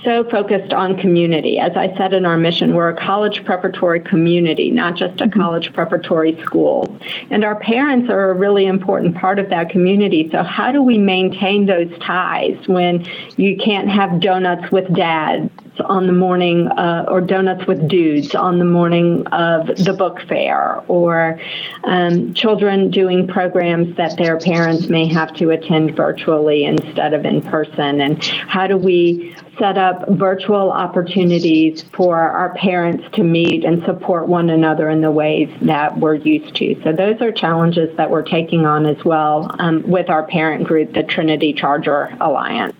so 0.03 0.23
focused 0.29 0.73
on 0.73 0.97
community. 0.97 1.59
As 1.59 1.73
I 1.75 1.95
said 1.97 2.13
in 2.13 2.25
our 2.25 2.37
mission, 2.37 2.75
we're 2.75 2.89
a 2.89 2.95
college 2.95 3.43
preparatory 3.45 3.99
community, 3.99 4.71
not 4.71 4.95
just 4.95 5.21
a 5.21 5.25
mm-hmm. 5.25 5.39
college 5.39 5.73
preparatory 5.73 6.41
school. 6.43 6.97
And 7.29 7.43
our 7.43 7.59
parents 7.59 8.09
are 8.09 8.31
a 8.31 8.33
really 8.33 8.65
important 8.65 9.15
part 9.15 9.39
of 9.39 9.49
that 9.49 9.69
community. 9.69 10.29
So, 10.31 10.43
how 10.43 10.71
do 10.71 10.81
we 10.81 10.97
maintain 10.97 11.65
those 11.65 11.91
ties 11.99 12.57
when 12.67 13.05
you 13.37 13.57
can't 13.57 13.89
have 13.89 14.19
donuts 14.19 14.71
with 14.71 14.93
dad 14.93 15.49
on 15.79 16.07
the 16.07 16.13
morning, 16.13 16.67
uh, 16.67 17.05
or 17.07 17.21
donuts 17.21 17.65
with 17.67 17.87
dudes 17.87 18.35
on 18.35 18.59
the 18.59 18.65
morning 18.65 19.25
of 19.27 19.67
the 19.67 19.93
book 19.93 20.21
fair, 20.27 20.83
or 20.87 21.39
um, 21.83 22.33
children 22.33 22.91
doing 22.91 23.27
programs 23.27 23.95
that 23.97 24.17
their 24.17 24.37
parents 24.37 24.87
may 24.87 25.07
have 25.07 25.33
to 25.35 25.49
attend 25.51 25.95
virtually 25.95 26.65
instead 26.65 27.13
of 27.13 27.25
in 27.25 27.41
person? 27.41 28.01
And 28.01 28.23
how 28.23 28.67
do 28.67 28.77
we 28.77 29.35
set 29.61 29.77
up 29.77 30.07
virtual 30.09 30.71
opportunities 30.71 31.83
for 31.93 32.17
our 32.17 32.55
parents 32.55 33.05
to 33.13 33.23
meet 33.23 33.63
and 33.63 33.83
support 33.83 34.27
one 34.27 34.49
another 34.49 34.89
in 34.89 35.01
the 35.01 35.11
ways 35.11 35.49
that 35.61 35.97
we're 35.99 36.15
used 36.15 36.55
to. 36.55 36.81
So, 36.83 36.91
those 36.91 37.21
are 37.21 37.31
challenges 37.31 37.95
that 37.97 38.09
we're 38.09 38.23
taking 38.23 38.65
on 38.65 38.87
as 38.87 39.03
well 39.05 39.55
um, 39.59 39.83
with 39.83 40.09
our 40.09 40.23
parent 40.25 40.63
group, 40.63 40.93
the 40.93 41.03
Trinity 41.03 41.53
Charger 41.53 42.15
Alliance. 42.19 42.75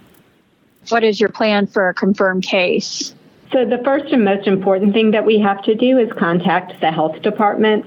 What 0.89 1.03
is 1.03 1.19
your 1.19 1.29
plan 1.29 1.67
for 1.67 1.89
a 1.89 1.93
confirmed 1.93 2.43
case? 2.43 3.13
So, 3.51 3.65
the 3.65 3.79
first 3.83 4.13
and 4.13 4.23
most 4.23 4.47
important 4.47 4.93
thing 4.93 5.11
that 5.11 5.25
we 5.25 5.39
have 5.39 5.61
to 5.63 5.75
do 5.75 5.97
is 5.97 6.11
contact 6.13 6.79
the 6.79 6.91
health 6.91 7.21
department 7.21 7.85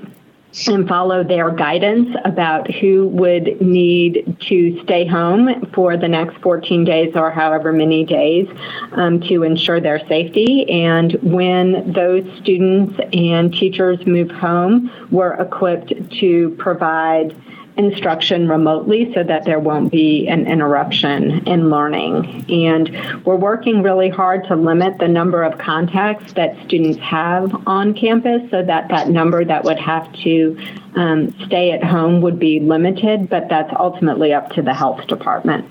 and 0.68 0.86
follow 0.88 1.24
their 1.24 1.50
guidance 1.50 2.14
about 2.24 2.70
who 2.70 3.08
would 3.08 3.60
need 3.60 4.36
to 4.40 4.80
stay 4.84 5.06
home 5.06 5.68
for 5.74 5.96
the 5.96 6.06
next 6.06 6.36
14 6.42 6.84
days 6.84 7.16
or 7.16 7.30
however 7.30 7.72
many 7.72 8.04
days 8.04 8.46
um, 8.92 9.20
to 9.20 9.42
ensure 9.42 9.80
their 9.80 10.06
safety. 10.06 10.68
And 10.70 11.14
when 11.22 11.92
those 11.92 12.24
students 12.40 12.98
and 13.12 13.52
teachers 13.52 14.06
move 14.06 14.30
home, 14.30 14.90
we're 15.10 15.34
equipped 15.34 15.92
to 16.20 16.50
provide 16.58 17.34
instruction 17.76 18.48
remotely 18.48 19.12
so 19.14 19.24
that 19.24 19.44
there 19.44 19.58
won't 19.58 19.90
be 19.90 20.28
an 20.28 20.46
interruption 20.46 21.46
in 21.46 21.70
learning. 21.70 22.44
And 22.48 23.24
we're 23.24 23.36
working 23.36 23.82
really 23.82 24.08
hard 24.08 24.44
to 24.44 24.56
limit 24.56 24.98
the 24.98 25.08
number 25.08 25.42
of 25.42 25.58
contacts 25.58 26.32
that 26.34 26.56
students 26.64 26.98
have 27.00 27.66
on 27.66 27.94
campus 27.94 28.48
so 28.50 28.62
that 28.62 28.88
that 28.88 29.08
number 29.08 29.44
that 29.44 29.64
would 29.64 29.78
have 29.78 30.12
to 30.22 30.56
um, 30.94 31.34
stay 31.46 31.72
at 31.72 31.82
home 31.82 32.20
would 32.20 32.38
be 32.38 32.60
limited, 32.60 33.28
but 33.28 33.48
that's 33.48 33.72
ultimately 33.78 34.32
up 34.32 34.50
to 34.52 34.62
the 34.62 34.74
health 34.74 35.06
department. 35.08 35.66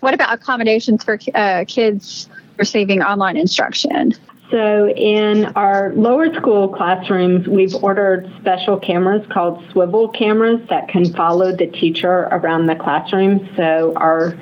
What 0.00 0.14
about 0.14 0.34
accommodations 0.34 1.04
for 1.04 1.18
uh, 1.34 1.64
kids 1.68 2.28
receiving 2.56 3.02
online 3.02 3.36
instruction? 3.36 4.12
So, 4.52 4.90
in 4.90 5.46
our 5.56 5.94
lower 5.94 6.30
school 6.34 6.68
classrooms, 6.68 7.48
we've 7.48 7.74
ordered 7.76 8.30
special 8.38 8.78
cameras 8.78 9.26
called 9.32 9.64
swivel 9.70 10.08
cameras 10.10 10.60
that 10.68 10.88
can 10.88 11.10
follow 11.14 11.56
the 11.56 11.68
teacher 11.68 12.28
around 12.30 12.66
the 12.66 12.76
classroom. 12.76 13.48
So, 13.56 13.94
our 13.96 14.36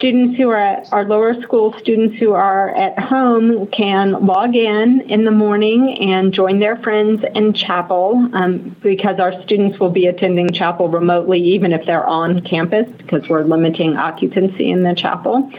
students 0.00 0.38
who 0.38 0.48
are 0.48 0.56
at 0.56 0.90
our 0.92 1.04
lower 1.04 1.34
school 1.42 1.74
students 1.78 2.16
who 2.18 2.32
are 2.32 2.74
at 2.74 2.98
home 2.98 3.66
can 3.66 4.12
log 4.24 4.56
in 4.56 5.02
in 5.10 5.24
the 5.24 5.30
morning 5.30 5.94
and 6.00 6.32
join 6.32 6.58
their 6.58 6.76
friends 6.76 7.22
in 7.34 7.52
chapel 7.52 8.30
um, 8.32 8.74
because 8.82 9.20
our 9.20 9.42
students 9.42 9.78
will 9.78 9.90
be 9.90 10.06
attending 10.06 10.50
chapel 10.52 10.88
remotely 10.88 11.38
even 11.38 11.72
if 11.72 11.84
they're 11.84 12.06
on 12.06 12.40
campus 12.40 12.90
because 12.96 13.28
we're 13.28 13.44
limiting 13.44 13.96
occupancy 13.96 14.70
in 14.70 14.84
the 14.84 14.94
chapel. 14.94 15.50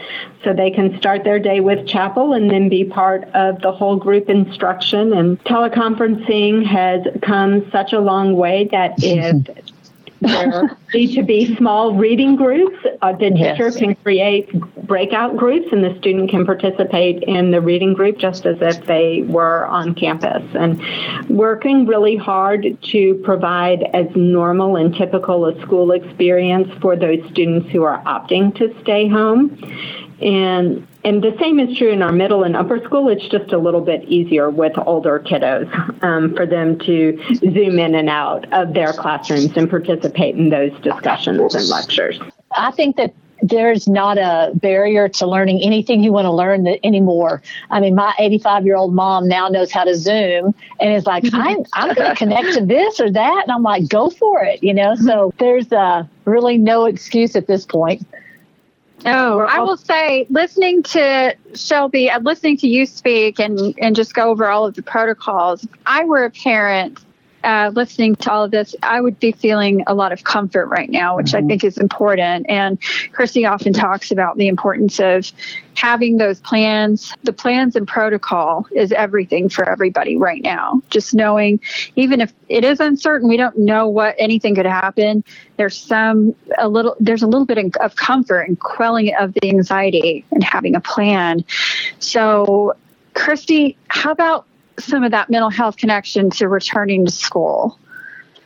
So 0.42 0.52
they 0.52 0.72
can 0.72 0.98
start 0.98 1.22
their 1.22 1.38
day 1.38 1.60
with 1.60 1.86
chapel 1.86 2.32
and 2.32 2.50
then 2.50 2.68
be 2.68 2.84
part 2.84 3.22
of 3.34 3.60
the 3.60 3.70
whole 3.82 3.96
group 3.96 4.30
instruction. 4.30 5.12
And 5.12 5.42
teleconferencing 5.42 6.64
has 6.64 7.04
come 7.20 7.68
such 7.72 7.92
a 7.92 7.98
long 7.98 8.36
way 8.36 8.68
that 8.70 8.94
if 8.98 9.44
there 10.20 10.78
need 10.94 11.16
to 11.16 11.24
be 11.24 11.56
small 11.56 11.92
reading 11.96 12.36
groups. 12.36 12.78
Uh, 13.02 13.10
the 13.10 13.30
teacher 13.30 13.64
yes. 13.64 13.76
can 13.76 13.96
create 13.96 14.52
breakout 14.86 15.36
groups, 15.36 15.72
and 15.72 15.82
the 15.82 15.98
student 15.98 16.30
can 16.30 16.46
participate 16.46 17.24
in 17.24 17.50
the 17.50 17.60
reading 17.60 17.92
group 17.92 18.18
just 18.18 18.46
as 18.46 18.56
if 18.60 18.86
they 18.86 19.22
were 19.22 19.66
on 19.66 19.96
campus. 19.96 20.44
And 20.54 20.80
working 21.28 21.84
really 21.84 22.14
hard 22.14 22.80
to 22.92 23.14
provide 23.24 23.82
as 23.94 24.06
normal 24.14 24.76
and 24.76 24.94
typical 24.94 25.46
a 25.46 25.60
school 25.62 25.90
experience 25.90 26.70
for 26.80 26.94
those 26.94 27.18
students 27.32 27.68
who 27.70 27.82
are 27.82 28.00
opting 28.04 28.54
to 28.58 28.72
stay 28.82 29.08
home. 29.08 29.58
And 30.20 30.86
and 31.04 31.22
the 31.22 31.36
same 31.40 31.58
is 31.58 31.76
true 31.76 31.90
in 31.90 32.02
our 32.02 32.12
middle 32.12 32.44
and 32.44 32.56
upper 32.56 32.78
school. 32.84 33.08
It's 33.08 33.26
just 33.28 33.52
a 33.52 33.58
little 33.58 33.80
bit 33.80 34.04
easier 34.04 34.50
with 34.50 34.72
older 34.86 35.18
kiddos 35.20 35.68
um, 36.02 36.34
for 36.34 36.46
them 36.46 36.78
to 36.80 37.18
zoom 37.38 37.78
in 37.78 37.94
and 37.94 38.08
out 38.08 38.50
of 38.52 38.74
their 38.74 38.92
classrooms 38.92 39.56
and 39.56 39.68
participate 39.68 40.36
in 40.36 40.50
those 40.50 40.72
discussions 40.80 41.54
and 41.54 41.68
lectures. 41.68 42.20
I 42.56 42.70
think 42.70 42.96
that 42.96 43.14
there's 43.42 43.88
not 43.88 44.18
a 44.18 44.52
barrier 44.54 45.08
to 45.08 45.26
learning 45.26 45.60
anything 45.62 46.02
you 46.02 46.12
want 46.12 46.26
to 46.26 46.32
learn 46.32 46.66
anymore. 46.84 47.42
I 47.70 47.80
mean, 47.80 47.94
my 47.94 48.14
85 48.18 48.64
year 48.64 48.76
old 48.76 48.94
mom 48.94 49.28
now 49.28 49.48
knows 49.48 49.72
how 49.72 49.84
to 49.84 49.96
Zoom 49.96 50.54
and 50.80 50.94
is 50.94 51.06
like, 51.06 51.24
I'm, 51.32 51.64
I'm 51.72 51.94
going 51.94 52.10
to 52.10 52.16
connect 52.16 52.54
to 52.54 52.64
this 52.64 53.00
or 53.00 53.10
that. 53.10 53.42
And 53.42 53.52
I'm 53.52 53.62
like, 53.62 53.88
go 53.88 54.10
for 54.10 54.42
it, 54.44 54.62
you 54.62 54.72
know? 54.72 54.94
So 54.94 55.34
there's 55.38 55.72
uh, 55.72 56.04
really 56.24 56.56
no 56.58 56.84
excuse 56.84 57.34
at 57.34 57.48
this 57.48 57.66
point. 57.66 58.06
Oh, 59.04 59.40
I 59.40 59.60
will 59.60 59.76
say, 59.76 60.26
listening 60.30 60.82
to 60.84 61.36
Shelby 61.54 62.10
listening 62.22 62.56
to 62.58 62.68
you 62.68 62.86
speak 62.86 63.40
and, 63.40 63.74
and 63.78 63.96
just 63.96 64.14
go 64.14 64.30
over 64.30 64.48
all 64.48 64.66
of 64.66 64.74
the 64.74 64.82
protocols, 64.82 65.66
I 65.86 66.04
were 66.04 66.24
a 66.24 66.30
parent 66.30 67.04
uh, 67.44 67.70
listening 67.74 68.14
to 68.16 68.30
all 68.30 68.44
of 68.44 68.50
this, 68.50 68.74
I 68.82 69.00
would 69.00 69.18
be 69.18 69.32
feeling 69.32 69.84
a 69.86 69.94
lot 69.94 70.12
of 70.12 70.24
comfort 70.24 70.66
right 70.66 70.88
now, 70.88 71.16
which 71.16 71.32
mm-hmm. 71.32 71.44
I 71.44 71.48
think 71.48 71.64
is 71.64 71.78
important. 71.78 72.46
And 72.48 72.78
Christy 73.12 73.46
often 73.46 73.72
talks 73.72 74.10
about 74.10 74.36
the 74.36 74.48
importance 74.48 75.00
of 75.00 75.30
having 75.74 76.18
those 76.18 76.40
plans. 76.40 77.14
The 77.24 77.32
plans 77.32 77.76
and 77.76 77.86
protocol 77.86 78.66
is 78.72 78.92
everything 78.92 79.48
for 79.48 79.68
everybody 79.68 80.16
right 80.16 80.42
now. 80.42 80.82
Just 80.90 81.14
knowing, 81.14 81.60
even 81.96 82.20
if 82.20 82.32
it 82.48 82.64
is 82.64 82.80
uncertain, 82.80 83.28
we 83.28 83.36
don't 83.36 83.58
know 83.58 83.88
what 83.88 84.14
anything 84.18 84.54
could 84.54 84.66
happen. 84.66 85.24
There's 85.56 85.76
some 85.76 86.34
a 86.58 86.68
little. 86.68 86.96
There's 87.00 87.22
a 87.22 87.26
little 87.26 87.46
bit 87.46 87.58
of 87.80 87.96
comfort 87.96 88.42
and 88.42 88.58
quelling 88.58 89.14
of 89.16 89.34
the 89.34 89.48
anxiety 89.48 90.24
and 90.30 90.42
having 90.42 90.74
a 90.74 90.80
plan. 90.80 91.44
So, 91.98 92.76
Christy, 93.14 93.76
how 93.88 94.12
about 94.12 94.46
some 94.78 95.04
of 95.04 95.10
that 95.10 95.30
mental 95.30 95.50
health 95.50 95.76
connection 95.76 96.30
to 96.30 96.48
returning 96.48 97.04
to 97.06 97.12
school? 97.12 97.78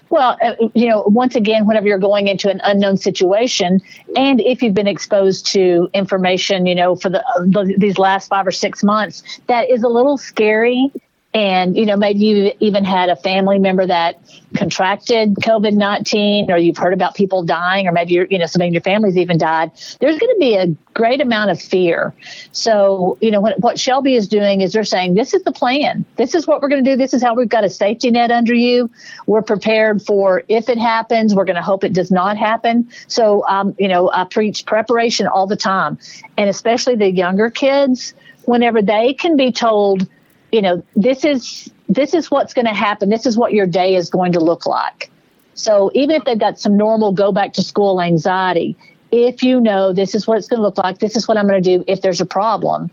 Well, 0.09 0.39
uh, 0.41 0.55
you 0.75 0.89
know, 0.89 1.03
once 1.07 1.35
again, 1.35 1.67
whenever 1.67 1.89
you're 1.89 1.99
going 1.99 2.29
into 2.29 2.49
an 2.49 2.61
unknown 2.63 2.97
situation, 2.97 3.81
and 4.15 4.41
if 4.41 4.63
you've 4.63 4.75
been 4.75 4.87
exposed 4.87 5.47
to 5.49 5.89
information, 5.95 6.67
you 6.67 6.77
know, 6.77 6.95
for 6.95 7.09
the, 7.09 7.25
the 7.41 7.75
these 7.77 7.99
last 7.99 8.29
five 8.29 8.47
or 8.47 8.53
six 8.53 8.85
months, 8.85 9.23
that 9.49 9.69
is 9.69 9.83
a 9.83 9.89
little 9.89 10.17
scary 10.17 10.93
and 11.37 11.77
you 11.77 11.85
know 11.85 11.97
maybe 11.97 12.19
you 12.21 12.53
even 12.61 12.83
had 12.83 13.11
a 13.11 13.17
family 13.17 13.59
member 13.59 13.87
that 13.87 14.19
contracted 14.57 15.35
covid-19 15.35 16.49
or 16.49 16.57
you've 16.57 16.79
heard 16.79 16.95
about 16.95 17.15
people 17.15 17.45
dying 17.45 17.87
or 17.87 17.93
maybe 17.93 18.15
you're, 18.15 18.27
you 18.31 18.39
know 18.39 18.47
somebody 18.47 18.69
in 18.69 18.73
your 18.73 18.83
family's 18.83 19.19
even 19.19 19.37
died. 19.37 19.71
There's 20.01 20.19
going 20.19 20.35
to 20.35 20.41
be 20.41 20.57
a 20.57 20.69
great 20.95 21.21
amount 21.21 21.51
of 21.51 21.61
fear. 21.61 22.15
So 22.53 23.19
you 23.21 23.31
know 23.31 23.41
what, 23.43 23.61
what 23.61 23.79
shelby 23.79 24.15
is 24.15 24.27
doing 24.27 24.63
is 24.63 24.73
they're 24.73 24.85
saying 24.85 25.15
this 25.15 25.35
is 25.35 25.43
the 25.43 25.53
plan. 25.53 26.07
This 26.17 26.35
is 26.35 26.47
what 26.47 26.63
we're 26.63 26.71
going 26.71 26.83
to 26.83 26.91
do. 26.91 26.97
This 26.97 27.13
is 27.13 27.23
how 27.23 27.35
we've 27.35 27.51
got 27.51 27.65
a 27.65 27.71
safety 27.71 28.11
net 28.11 28.31
under 28.31 28.55
you. 28.55 28.91
We're 29.27 29.43
prepared 29.43 30.01
for 30.01 30.43
if 30.49 30.71
it 30.71 30.79
happens. 30.79 31.35
We're 31.35 31.45
going 31.45 31.57
to 31.57 31.63
hope 31.63 31.85
it 31.85 31.93
does 31.93 32.11
not 32.11 32.39
happen. 32.39 32.89
So 33.09 33.47
um, 33.47 33.77
you 33.79 33.89
know 33.89 34.11
i 34.11 34.25
preach 34.25 34.65
preparation 34.65 35.27
all 35.27 35.47
the 35.47 35.57
time. 35.57 35.99
And 36.39 36.49
especially 36.49 36.97
the 36.97 37.11
younger 37.11 37.51
kids 37.51 38.15
whenever 38.47 38.81
they 38.81 39.13
can 39.13 39.37
be 39.37 39.53
told 39.53 40.09
you 40.57 40.63
know, 40.63 40.83
this 40.97 41.23
is 41.23 41.71
this 41.87 42.15
is 42.15 42.31
what's 42.31 42.55
going 42.55 42.65
to 42.65 42.73
happen. 42.73 43.11
This 43.11 43.27
is 43.27 43.37
what 43.37 43.53
your 43.53 43.67
day 43.67 43.95
is 43.95 44.09
going 44.09 44.33
to 44.33 44.41
look 44.41 44.65
like. 44.65 45.11
So 45.53 45.91
even 45.93 46.17
if 46.17 46.25
they've 46.25 46.39
got 46.39 46.59
some 46.59 46.79
normal 46.79 47.13
go 47.13 47.31
back 47.31 47.53
to 47.55 47.63
school 47.63 48.01
anxiety, 48.01 48.75
if 49.13 49.43
you 49.43 49.61
know 49.61 49.93
this 49.93 50.15
is 50.15 50.27
what 50.27 50.39
it's 50.39 50.49
going 50.49 50.61
to 50.61 50.63
look 50.63 50.79
like, 50.79 50.99
this 50.99 51.15
is 51.15 51.29
what 51.29 51.37
I'm 51.37 51.47
going 51.47 51.63
to 51.63 51.79
do 51.79 51.85
if 51.87 52.01
there's 52.01 52.23
a 52.23 52.27
problem, 52.27 52.91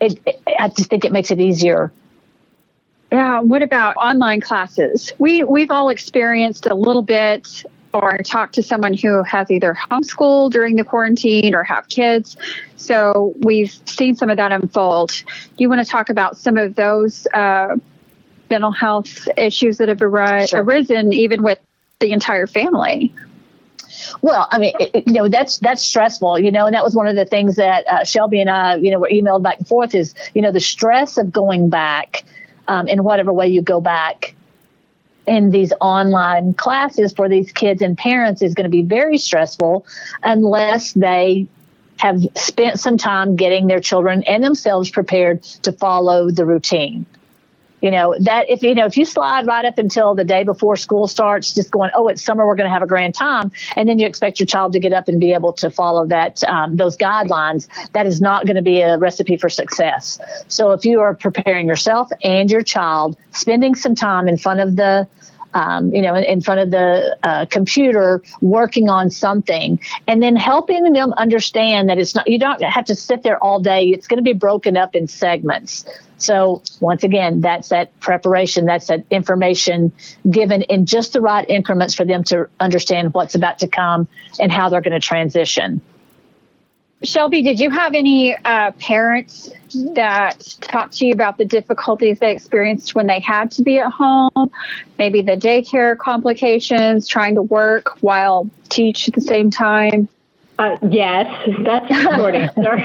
it, 0.00 0.18
it, 0.26 0.40
I 0.58 0.68
just 0.68 0.88
think 0.88 1.04
it 1.04 1.12
makes 1.12 1.30
it 1.30 1.38
easier. 1.38 1.92
Yeah. 3.12 3.40
What 3.40 3.60
about 3.60 3.94
online 3.96 4.40
classes? 4.40 5.12
We 5.18 5.44
we've 5.44 5.70
all 5.70 5.90
experienced 5.90 6.64
a 6.64 6.74
little 6.74 7.02
bit 7.02 7.62
or 7.92 8.18
talk 8.18 8.52
to 8.52 8.62
someone 8.62 8.94
who 8.94 9.22
has 9.22 9.50
either 9.50 9.74
homeschooled 9.74 10.52
during 10.52 10.76
the 10.76 10.84
quarantine 10.84 11.54
or 11.54 11.62
have 11.62 11.88
kids. 11.88 12.36
So 12.76 13.34
we've 13.40 13.72
seen 13.86 14.14
some 14.16 14.30
of 14.30 14.36
that 14.36 14.52
unfold. 14.52 15.10
Do 15.10 15.24
you 15.58 15.68
want 15.68 15.84
to 15.84 15.90
talk 15.90 16.08
about 16.08 16.36
some 16.36 16.56
of 16.56 16.74
those 16.74 17.26
uh, 17.32 17.76
mental 18.50 18.70
health 18.70 19.28
issues 19.36 19.78
that 19.78 19.88
have 19.88 20.02
ar- 20.02 20.46
sure. 20.46 20.62
arisen, 20.62 21.12
even 21.12 21.42
with 21.42 21.58
the 22.00 22.12
entire 22.12 22.46
family? 22.46 23.14
Well, 24.20 24.46
I 24.50 24.58
mean, 24.58 24.74
it, 24.78 25.06
you 25.06 25.14
know, 25.14 25.28
that's 25.28 25.58
that's 25.58 25.82
stressful, 25.82 26.38
you 26.38 26.50
know, 26.50 26.66
and 26.66 26.74
that 26.74 26.84
was 26.84 26.94
one 26.94 27.06
of 27.06 27.16
the 27.16 27.24
things 27.24 27.56
that 27.56 27.86
uh, 27.88 28.04
Shelby 28.04 28.40
and 28.40 28.50
I, 28.50 28.76
you 28.76 28.90
know, 28.90 29.00
were 29.00 29.08
emailed 29.10 29.42
back 29.42 29.58
and 29.58 29.66
forth 29.66 29.94
is, 29.94 30.14
you 30.34 30.42
know, 30.42 30.52
the 30.52 30.60
stress 30.60 31.16
of 31.16 31.32
going 31.32 31.70
back 31.70 32.24
um, 32.68 32.88
in 32.88 33.04
whatever 33.04 33.32
way 33.32 33.48
you 33.48 33.62
go 33.62 33.80
back 33.80 34.35
in 35.26 35.50
these 35.50 35.72
online 35.80 36.54
classes 36.54 37.12
for 37.12 37.28
these 37.28 37.52
kids 37.52 37.82
and 37.82 37.98
parents 37.98 38.42
is 38.42 38.54
going 38.54 38.64
to 38.64 38.70
be 38.70 38.82
very 38.82 39.18
stressful 39.18 39.86
unless 40.22 40.92
they 40.92 41.46
have 41.98 42.22
spent 42.36 42.78
some 42.78 42.96
time 42.98 43.36
getting 43.36 43.66
their 43.66 43.80
children 43.80 44.22
and 44.24 44.44
themselves 44.44 44.90
prepared 44.90 45.42
to 45.42 45.72
follow 45.72 46.30
the 46.30 46.44
routine 46.44 47.06
you 47.86 47.92
know 47.92 48.16
that 48.18 48.50
if 48.50 48.64
you 48.64 48.74
know 48.74 48.84
if 48.84 48.96
you 48.96 49.04
slide 49.04 49.46
right 49.46 49.64
up 49.64 49.78
until 49.78 50.12
the 50.12 50.24
day 50.24 50.42
before 50.42 50.74
school 50.74 51.06
starts 51.06 51.54
just 51.54 51.70
going 51.70 51.88
oh 51.94 52.08
it's 52.08 52.20
summer 52.20 52.44
we're 52.44 52.56
going 52.56 52.68
to 52.68 52.72
have 52.72 52.82
a 52.82 52.86
grand 52.94 53.14
time 53.14 53.52
and 53.76 53.88
then 53.88 54.00
you 54.00 54.06
expect 54.08 54.40
your 54.40 54.46
child 54.46 54.72
to 54.72 54.80
get 54.80 54.92
up 54.92 55.06
and 55.06 55.20
be 55.20 55.32
able 55.32 55.52
to 55.52 55.70
follow 55.70 56.04
that 56.04 56.42
um, 56.44 56.74
those 56.74 56.96
guidelines 56.96 57.68
that 57.92 58.04
is 58.04 58.20
not 58.20 58.44
going 58.44 58.56
to 58.56 58.68
be 58.72 58.80
a 58.80 58.98
recipe 58.98 59.36
for 59.36 59.48
success 59.48 60.18
so 60.48 60.72
if 60.72 60.84
you 60.84 61.00
are 61.00 61.14
preparing 61.14 61.68
yourself 61.68 62.10
and 62.24 62.50
your 62.50 62.62
child 62.62 63.16
spending 63.30 63.76
some 63.76 63.94
time 63.94 64.26
in 64.26 64.36
front 64.36 64.58
of 64.58 64.74
the 64.74 65.06
um, 65.54 65.94
you 65.94 66.02
know, 66.02 66.14
in 66.14 66.42
front 66.42 66.60
of 66.60 66.70
the 66.70 67.16
uh, 67.22 67.46
computer 67.46 68.22
working 68.42 68.90
on 68.90 69.08
something, 69.08 69.80
and 70.06 70.22
then 70.22 70.36
helping 70.36 70.92
them 70.92 71.14
understand 71.14 71.88
that 71.88 71.96
it's 71.96 72.14
not, 72.14 72.28
you 72.28 72.38
don't 72.38 72.62
have 72.62 72.84
to 72.84 72.94
sit 72.94 73.22
there 73.22 73.42
all 73.42 73.58
day. 73.58 73.88
It's 73.88 74.06
going 74.06 74.18
to 74.18 74.22
be 74.22 74.34
broken 74.34 74.76
up 74.76 74.94
in 74.94 75.08
segments. 75.08 75.86
So 76.18 76.62
once 76.80 77.04
again, 77.04 77.40
that's 77.40 77.68
that 77.68 77.98
preparation, 78.00 78.64
that's 78.64 78.86
that 78.86 79.04
information 79.10 79.92
given 80.30 80.62
in 80.62 80.86
just 80.86 81.12
the 81.12 81.20
right 81.20 81.48
increments 81.48 81.94
for 81.94 82.04
them 82.04 82.24
to 82.24 82.48
understand 82.60 83.12
what's 83.12 83.34
about 83.34 83.58
to 83.60 83.68
come 83.68 84.08
and 84.40 84.50
how 84.50 84.68
they're 84.68 84.80
going 84.80 84.98
to 84.98 85.00
transition. 85.00 85.80
Shelby, 87.02 87.42
did 87.42 87.60
you 87.60 87.70
have 87.70 87.94
any 87.94 88.34
uh, 88.36 88.70
parents 88.72 89.50
that 89.94 90.56
talked 90.62 90.96
to 90.96 91.06
you 91.06 91.12
about 91.12 91.36
the 91.36 91.44
difficulties 91.44 92.18
they 92.20 92.32
experienced 92.32 92.94
when 92.94 93.06
they 93.06 93.20
had 93.20 93.50
to 93.52 93.62
be 93.62 93.78
at 93.78 93.92
home? 93.92 94.50
Maybe 94.98 95.20
the 95.20 95.36
daycare 95.36 95.98
complications, 95.98 97.06
trying 97.06 97.34
to 97.34 97.42
work 97.42 97.98
while 98.00 98.48
teach 98.70 99.08
at 99.08 99.14
the 99.14 99.20
same 99.20 99.50
time? 99.50 100.08
Uh, 100.58 100.76
yes, 100.88 101.26
that's 101.64 101.88
the 101.88 102.16
short 102.16 102.34
answer. 102.34 102.78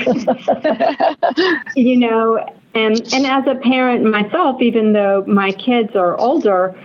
you 1.79 1.97
know, 1.97 2.37
and 2.73 3.01
and 3.13 3.25
as 3.25 3.47
a 3.47 3.55
parent 3.55 4.03
myself, 4.03 4.61
even 4.61 4.93
though 4.93 5.23
my 5.25 5.51
kids 5.53 5.95
are 5.95 6.17
older, 6.17 6.75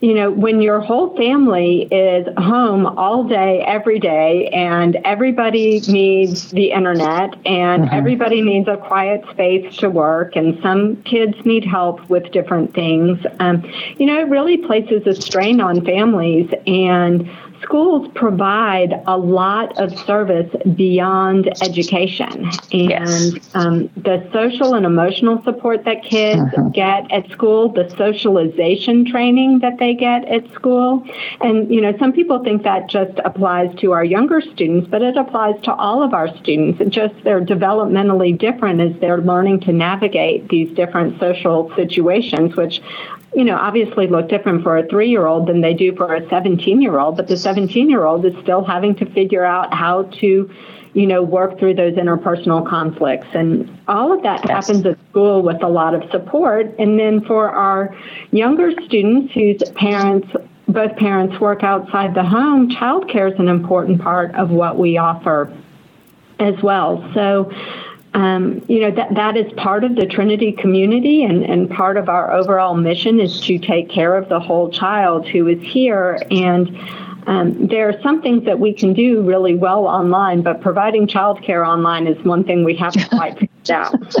you 0.00 0.12
know, 0.12 0.30
when 0.30 0.60
your 0.60 0.80
whole 0.80 1.16
family 1.16 1.88
is 1.90 2.28
home 2.36 2.86
all 2.86 3.24
day, 3.24 3.64
every 3.66 3.98
day, 3.98 4.48
and 4.48 4.96
everybody 5.04 5.80
needs 5.88 6.50
the 6.50 6.70
internet 6.70 7.34
and 7.46 7.84
mm-hmm. 7.84 7.94
everybody 7.94 8.42
needs 8.42 8.68
a 8.68 8.76
quiet 8.76 9.24
space 9.30 9.76
to 9.78 9.88
work, 9.88 10.36
and 10.36 10.60
some 10.62 10.96
kids 11.02 11.34
need 11.44 11.64
help 11.64 12.08
with 12.10 12.30
different 12.30 12.74
things, 12.74 13.18
um, 13.40 13.64
you 13.98 14.06
know, 14.06 14.20
it 14.20 14.28
really 14.28 14.58
places 14.58 15.06
a 15.06 15.14
strain 15.20 15.60
on 15.60 15.84
families. 15.84 16.50
And 16.66 17.28
schools 17.66 18.08
provide 18.14 19.02
a 19.06 19.18
lot 19.18 19.76
of 19.78 19.98
service 20.06 20.50
beyond 20.76 21.48
education. 21.62 22.44
And 22.72 22.90
yes. 22.90 23.54
um, 23.54 23.90
the 23.96 24.28
social 24.32 24.74
and 24.74 24.86
emotional 24.86 25.42
support 25.42 25.84
that 25.84 26.04
kids 26.04 26.40
uh-huh. 26.40 26.68
get 26.68 27.10
at 27.10 27.28
school, 27.30 27.72
the 27.72 27.92
socialization 27.96 29.04
training 29.04 29.58
that 29.60 29.78
they 29.78 29.94
get 29.94 30.24
at 30.26 30.48
school. 30.54 31.04
And, 31.40 31.68
you 31.74 31.80
know, 31.80 31.92
some 31.98 32.12
people 32.12 32.42
think 32.44 32.62
that 32.62 32.88
just 32.88 33.18
applies 33.24 33.74
to 33.80 33.92
our 33.92 34.04
younger 34.04 34.40
students, 34.40 34.88
but 34.88 35.02
it 35.02 35.16
applies 35.16 35.60
to 35.62 35.74
all 35.74 36.02
of 36.02 36.14
our 36.14 36.28
students. 36.38 36.80
It 36.80 36.90
just 36.90 37.14
they're 37.24 37.44
developmentally 37.44 38.38
different 38.38 38.80
as 38.80 39.00
they're 39.00 39.20
learning 39.20 39.60
to 39.60 39.72
navigate 39.72 40.48
these 40.48 40.70
different 40.76 41.18
social 41.18 41.74
situations, 41.74 42.54
which 42.54 42.80
you 43.34 43.44
know, 43.44 43.56
obviously 43.56 44.06
look 44.06 44.28
different 44.28 44.62
for 44.62 44.78
a 44.78 44.86
three 44.88 45.08
year 45.08 45.26
old 45.26 45.48
than 45.48 45.60
they 45.60 45.74
do 45.74 45.94
for 45.94 46.14
a 46.14 46.28
17 46.28 46.80
year 46.80 46.98
old, 46.98 47.16
but 47.16 47.28
the 47.28 47.36
17 47.36 47.90
year 47.90 48.04
old 48.04 48.24
is 48.24 48.34
still 48.42 48.64
having 48.64 48.94
to 48.96 49.06
figure 49.06 49.44
out 49.44 49.72
how 49.74 50.04
to, 50.20 50.50
you 50.94 51.06
know, 51.06 51.22
work 51.22 51.58
through 51.58 51.74
those 51.74 51.94
interpersonal 51.94 52.66
conflicts. 52.66 53.26
And 53.34 53.78
all 53.88 54.12
of 54.12 54.22
that 54.22 54.44
yes. 54.46 54.66
happens 54.66 54.86
at 54.86 54.98
school 55.10 55.42
with 55.42 55.62
a 55.62 55.68
lot 55.68 55.94
of 55.94 56.08
support. 56.10 56.74
And 56.78 56.98
then 56.98 57.22
for 57.24 57.50
our 57.50 57.94
younger 58.30 58.72
students 58.84 59.34
whose 59.34 59.62
parents, 59.74 60.28
both 60.68 60.96
parents 60.96 61.38
work 61.40 61.62
outside 61.62 62.14
the 62.14 62.24
home, 62.24 62.70
childcare 62.70 63.32
is 63.32 63.38
an 63.38 63.48
important 63.48 64.00
part 64.00 64.34
of 64.34 64.50
what 64.50 64.78
we 64.78 64.96
offer 64.96 65.52
as 66.38 66.54
well. 66.62 67.08
So, 67.14 67.52
um, 68.16 68.64
you 68.66 68.80
know 68.80 68.90
that 68.92 69.14
that 69.14 69.36
is 69.36 69.52
part 69.52 69.84
of 69.84 69.94
the 69.94 70.06
Trinity 70.06 70.50
community, 70.50 71.22
and, 71.22 71.44
and 71.44 71.70
part 71.70 71.98
of 71.98 72.08
our 72.08 72.32
overall 72.32 72.74
mission 72.74 73.20
is 73.20 73.42
to 73.42 73.58
take 73.58 73.90
care 73.90 74.16
of 74.16 74.30
the 74.30 74.40
whole 74.40 74.70
child 74.70 75.28
who 75.28 75.46
is 75.46 75.62
here. 75.62 76.22
And 76.30 76.74
um, 77.26 77.66
there 77.66 77.90
are 77.90 78.00
some 78.00 78.22
things 78.22 78.46
that 78.46 78.58
we 78.58 78.72
can 78.72 78.94
do 78.94 79.20
really 79.20 79.54
well 79.54 79.86
online, 79.86 80.40
but 80.40 80.62
providing 80.62 81.06
childcare 81.06 81.66
online 81.66 82.06
is 82.06 82.16
one 82.24 82.42
thing 82.42 82.64
we 82.64 82.74
haven't 82.74 83.06
quite 83.10 83.34
figured 83.34 83.70
out. 83.70 84.14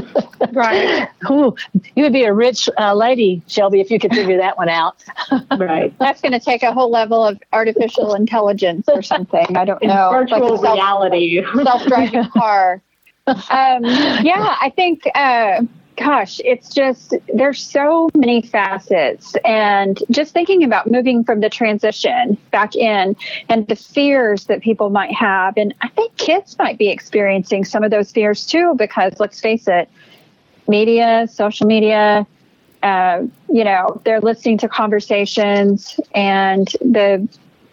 right. 0.52 1.08
Ooh, 1.30 1.56
you 1.94 2.02
would 2.02 2.12
be 2.12 2.24
a 2.24 2.34
rich 2.34 2.68
uh, 2.78 2.92
lady, 2.92 3.42
Shelby, 3.46 3.80
if 3.80 3.90
you 3.90 3.98
could 3.98 4.12
figure 4.12 4.36
that 4.36 4.58
one 4.58 4.68
out. 4.68 5.02
right. 5.56 5.96
That's 5.98 6.20
going 6.20 6.32
to 6.32 6.40
take 6.40 6.62
a 6.62 6.72
whole 6.72 6.90
level 6.90 7.24
of 7.24 7.40
artificial 7.54 8.14
intelligence 8.14 8.86
or 8.88 9.00
something. 9.00 9.56
I 9.56 9.64
don't 9.64 9.82
know. 9.82 10.10
Virtual 10.12 10.60
like 10.60 10.74
reality. 10.74 11.42
Self-driving 11.54 12.28
car 12.36 12.82
um, 13.26 13.84
yeah, 13.84 14.56
I 14.60 14.72
think, 14.74 15.02
uh, 15.14 15.62
gosh, 15.96 16.40
it's 16.44 16.72
just, 16.72 17.14
there's 17.32 17.62
so 17.62 18.08
many 18.14 18.42
facets. 18.42 19.34
And 19.44 19.98
just 20.10 20.32
thinking 20.32 20.62
about 20.62 20.90
moving 20.90 21.24
from 21.24 21.40
the 21.40 21.48
transition 21.48 22.36
back 22.50 22.76
in 22.76 23.16
and 23.48 23.66
the 23.66 23.76
fears 23.76 24.44
that 24.44 24.60
people 24.60 24.90
might 24.90 25.12
have. 25.12 25.56
And 25.56 25.74
I 25.80 25.88
think 25.88 26.16
kids 26.16 26.56
might 26.58 26.78
be 26.78 26.88
experiencing 26.88 27.64
some 27.64 27.82
of 27.82 27.90
those 27.90 28.12
fears 28.12 28.46
too, 28.46 28.74
because 28.76 29.14
let's 29.18 29.40
face 29.40 29.66
it, 29.66 29.88
media, 30.68 31.26
social 31.30 31.66
media, 31.66 32.26
uh, 32.82 33.22
you 33.48 33.64
know, 33.64 34.00
they're 34.04 34.20
listening 34.20 34.58
to 34.58 34.68
conversations 34.68 35.98
and 36.14 36.68
the 36.80 37.26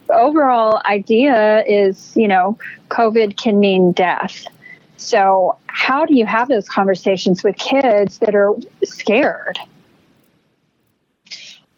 overall 0.10 0.82
idea 0.86 1.64
is, 1.66 2.16
you 2.16 2.28
know, 2.28 2.58
COVID 2.90 3.38
can 3.38 3.60
mean 3.60 3.92
death. 3.92 4.46
So, 5.04 5.58
how 5.68 6.06
do 6.06 6.16
you 6.16 6.26
have 6.26 6.48
those 6.48 6.70
conversations 6.70 7.44
with 7.44 7.58
kids 7.58 8.20
that 8.20 8.36
are 8.36 8.56
scared? 8.84 9.60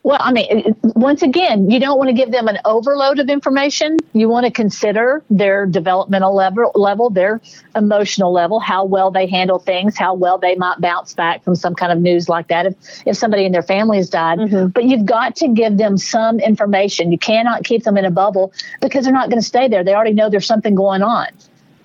Well, 0.04 0.20
I 0.22 0.32
mean, 0.32 0.76
once 0.84 1.24
again, 1.24 1.72
you 1.72 1.80
don't 1.80 1.98
want 1.98 2.10
to 2.10 2.14
give 2.14 2.32
them 2.32 2.48
an 2.48 2.60
overload 2.64 3.18
of 3.18 3.28
information. 3.28 3.98
You 4.14 4.30
want 4.30 4.46
to 4.46 4.52
consider 4.52 5.24
their 5.32 5.66
developmental 5.66 6.36
level, 6.36 6.72
level, 6.76 7.10
their 7.10 7.42
emotional 7.76 8.32
level, 8.32 8.60
how 8.60 8.86
well 8.86 9.10
they 9.10 9.26
handle 9.26 9.58
things, 9.58 9.98
how 9.98 10.14
well 10.14 10.38
they 10.38 10.54
might 10.54 10.80
bounce 10.80 11.16
back 11.16 11.44
from 11.44 11.56
some 11.56 11.74
kind 11.74 11.92
of 11.92 11.98
news 12.00 12.30
like 12.30 12.50
that 12.50 12.68
if, 12.68 12.76
if 13.08 13.18
somebody 13.18 13.46
in 13.46 13.52
their 13.52 13.64
family 13.64 13.98
has 13.98 14.08
died. 14.08 14.38
Mm-hmm. 14.38 14.68
But 14.68 14.84
you've 14.84 15.08
got 15.08 15.36
to 15.38 15.48
give 15.48 15.78
them 15.78 15.98
some 15.98 16.40
information. 16.40 17.12
You 17.12 17.18
cannot 17.18 17.64
keep 17.64 17.84
them 17.84 17.98
in 17.98 18.06
a 18.06 18.12
bubble 18.12 18.54
because 18.82 19.06
they're 19.06 19.14
not 19.14 19.32
going 19.32 19.42
to 19.42 19.48
stay 19.48 19.68
there. 19.68 19.84
They 19.84 19.96
already 19.96 20.14
know 20.14 20.30
there's 20.30 20.46
something 20.46 20.76
going 20.76 21.02
on. 21.02 21.30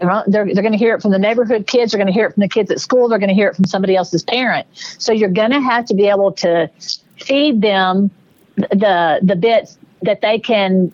They're, 0.00 0.24
they're, 0.26 0.62
going 0.62 0.72
to 0.72 0.78
hear 0.78 0.94
it 0.94 1.02
from 1.02 1.10
the 1.10 1.18
neighborhood 1.18 1.66
kids. 1.66 1.92
They're 1.92 1.98
going 1.98 2.06
to 2.06 2.12
hear 2.12 2.26
it 2.26 2.34
from 2.34 2.40
the 2.40 2.48
kids 2.48 2.70
at 2.70 2.80
school. 2.80 3.08
They're 3.08 3.18
going 3.18 3.28
to 3.28 3.34
hear 3.34 3.48
it 3.48 3.56
from 3.56 3.66
somebody 3.66 3.96
else's 3.96 4.22
parent. 4.22 4.66
So 4.74 5.12
you're 5.12 5.28
going 5.28 5.50
to 5.50 5.60
have 5.60 5.84
to 5.86 5.94
be 5.94 6.08
able 6.08 6.32
to 6.32 6.70
feed 7.18 7.60
them 7.60 8.10
the 8.56 9.20
the 9.22 9.36
bits 9.36 9.78
that 10.02 10.20
they 10.20 10.38
can 10.38 10.92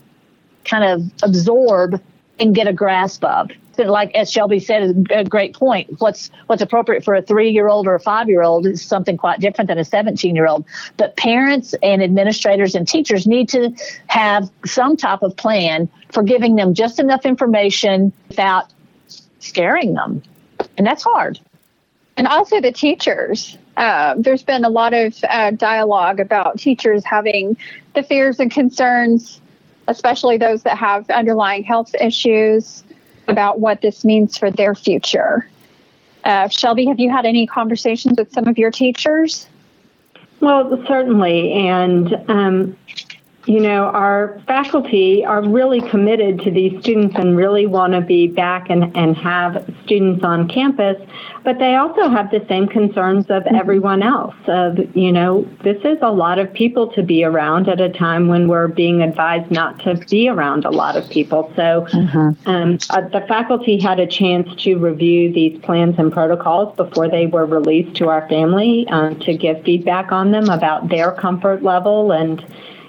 kind 0.65 0.85
of 0.85 1.11
absorb 1.23 2.01
and 2.39 2.55
get 2.55 2.67
a 2.67 2.73
grasp 2.73 3.25
of. 3.25 3.51
Like 3.79 4.15
as 4.15 4.33
Shelby 4.33 4.59
said, 4.59 5.07
a 5.11 5.25
great 5.25 5.55
point. 5.55 6.01
What's 6.01 6.31
what's 6.47 6.63
appropriate 6.63 7.05
for 7.05 7.15
a 7.15 7.21
three 7.21 7.51
year 7.51 7.69
old 7.69 7.87
or 7.87 7.95
a 7.95 8.01
five 8.01 8.27
year 8.27 8.43
old 8.43 8.67
is 8.67 8.83
something 8.83 9.19
quite 9.19 9.39
different 9.39 9.69
than 9.69 9.79
a 9.79 9.85
seventeen 9.85 10.35
year 10.35 10.47
old. 10.47 10.65
But 10.97 11.17
parents 11.17 11.75
and 11.83 12.03
administrators 12.03 12.75
and 12.75 12.89
teachers 12.89 13.27
need 13.27 13.51
to 13.51 13.75
have 14.07 14.51
some 14.65 14.97
type 14.97 15.23
of 15.23 15.37
plan 15.37 15.91
for 16.11 16.23
giving 16.23 16.57
them 16.57 16.73
just 16.73 16.99
enough 16.99 17.27
information 17.27 18.13
without 18.29 18.73
scaring 19.47 19.95
them. 19.95 20.23
And 20.77 20.87
that's 20.87 21.03
hard. 21.03 21.39
And 22.17 22.27
also 22.27 22.61
the 22.61 22.73
teachers. 22.73 23.59
Uh, 23.77 24.15
there's 24.19 24.43
been 24.43 24.65
a 24.65 24.71
lot 24.71 24.95
of 24.95 25.15
uh, 25.29 25.51
dialogue 25.51 26.19
about 26.19 26.59
teachers 26.59 27.05
having 27.05 27.57
the 27.95 28.03
fears 28.03 28.41
and 28.41 28.51
concerns, 28.51 29.41
especially 29.87 30.39
those 30.39 30.63
that 30.63 30.79
have 30.79 31.09
underlying 31.11 31.63
health 31.63 31.95
issues, 32.01 32.85
about 33.29 33.61
what 33.61 33.81
this 33.81 34.05
means 34.05 34.39
for 34.39 34.51
their 34.51 34.75
future. 34.75 35.49
Uh, 36.25 36.49
Shelby, 36.49 36.87
have 36.87 36.99
you 36.99 37.11
had 37.11 37.27
any 37.27 37.47
conversations 37.47 38.19
with 38.19 38.33
some 38.33 38.49
of 38.49 38.57
your 38.57 38.71
teachers? 38.71 39.49
Well, 40.41 40.83
certainly. 40.87 41.53
And 41.53 42.15
um, 42.29 42.77
you 43.47 43.61
know, 43.61 43.85
our 43.85 44.41
faculty 44.49 45.25
are 45.25 45.41
really 45.41 45.81
committed 45.81 46.41
to 46.41 46.51
these 46.51 46.81
students 46.81 47.15
and 47.17 47.37
really 47.37 47.65
want 47.65 47.93
to 47.93 48.01
be 48.01 48.27
back 48.27 48.69
and, 48.71 48.95
and 48.97 49.17
have 49.17 49.73
students 49.85 50.25
on 50.25 50.49
campus, 50.49 51.01
but 51.45 51.61
they 51.61 51.77
also 51.77 52.09
have 52.09 52.29
the 52.33 52.45
same 52.49 52.67
concerns 52.67 53.27
of 53.31 53.45
mm-hmm. 53.45 53.55
everyone 53.55 54.03
else. 54.03 54.35
Of, 54.49 54.97
you 54.97 55.13
know, 55.13 55.49
this 55.63 55.79
is 55.85 55.99
a 56.03 56.11
lot 56.11 56.41
of 56.41 56.53
people 56.53 56.89
to 56.95 57.05
be 57.05 57.23
around 57.23 57.69
at 57.69 57.81
a 57.81 57.89
time 57.89 58.27
when 58.27 58.49
we're 58.49 58.67
being 58.67 59.01
advised 59.01 59.53
not 59.53 59.79
to 59.85 59.95
be 60.11 60.29
around 60.29 60.65
a 60.65 60.71
lot 60.71 60.97
of 60.97 61.09
people. 61.09 61.53
So 61.55 61.87
mm-hmm. 61.93 62.49
um, 62.49 62.79
uh, 62.91 63.09
the 63.09 63.25
faculty 63.29 63.79
had 63.79 64.01
a 64.01 64.09
chance 64.09 64.61
to 64.65 64.77
review 64.77 65.33
these 65.33 65.57
plans 65.61 65.95
and 65.99 66.13
protocols 66.13 66.75
before 66.77 67.09
they 67.09 67.27
were 67.27 67.47
released 67.47 67.97
to 67.99 68.09
our 68.09 68.29
family 68.29 68.89
um, 68.89 69.21
to 69.21 69.37
give 69.37 69.63
feedback 69.63 70.11
on 70.11 70.33
them 70.33 70.49
about 70.49 70.89
their 70.89 71.13
comfort 71.13 71.63
level 71.63 72.11
and 72.11 72.45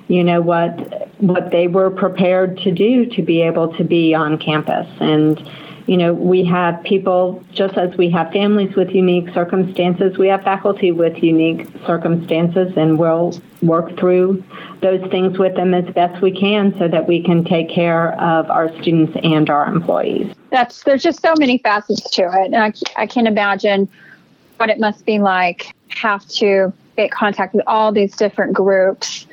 you 0.07 0.23
know 0.23 0.41
what 0.41 1.11
what 1.19 1.51
they 1.51 1.67
were 1.67 1.89
prepared 1.89 2.57
to 2.59 2.71
do 2.71 3.05
to 3.05 3.21
be 3.21 3.41
able 3.41 3.75
to 3.75 3.83
be 3.83 4.13
on 4.13 4.37
campus. 4.37 4.87
And 4.99 5.49
you 5.87 5.97
know 5.97 6.13
we 6.13 6.43
have 6.45 6.83
people 6.83 7.43
just 7.51 7.77
as 7.77 7.95
we 7.97 8.09
have 8.09 8.31
families 8.31 8.75
with 8.75 8.89
unique 8.89 9.33
circumstances 9.33 10.17
we 10.17 10.27
have 10.27 10.43
faculty 10.43 10.91
with 10.91 11.23
unique 11.23 11.65
circumstances 11.85 12.73
and 12.75 12.99
we'll 12.99 13.33
work 13.61 13.97
through 13.97 14.43
those 14.81 15.01
things 15.09 15.39
with 15.39 15.55
them 15.55 15.73
as 15.73 15.85
best 15.93 16.21
we 16.21 16.29
can 16.29 16.77
so 16.77 16.87
that 16.87 17.07
we 17.07 17.23
can 17.23 17.43
take 17.43 17.69
care 17.69 18.13
of 18.21 18.49
our 18.51 18.69
students 18.81 19.17
and 19.23 19.49
our 19.49 19.65
employees. 19.65 20.35
That's 20.51 20.83
there's 20.83 21.03
just 21.03 21.21
so 21.21 21.33
many 21.39 21.57
facets 21.59 22.09
to 22.11 22.23
it 22.23 22.53
and 22.53 22.57
I, 22.57 22.73
I 22.97 23.07
can 23.07 23.25
imagine 23.25 23.87
what 24.57 24.69
it 24.69 24.79
must 24.79 25.05
be 25.05 25.19
like 25.19 25.73
have 25.89 26.27
to 26.27 26.73
get 26.97 27.11
contact 27.11 27.53
with 27.53 27.63
all 27.65 27.91
these 27.91 28.15
different 28.15 28.53
groups 28.53 29.25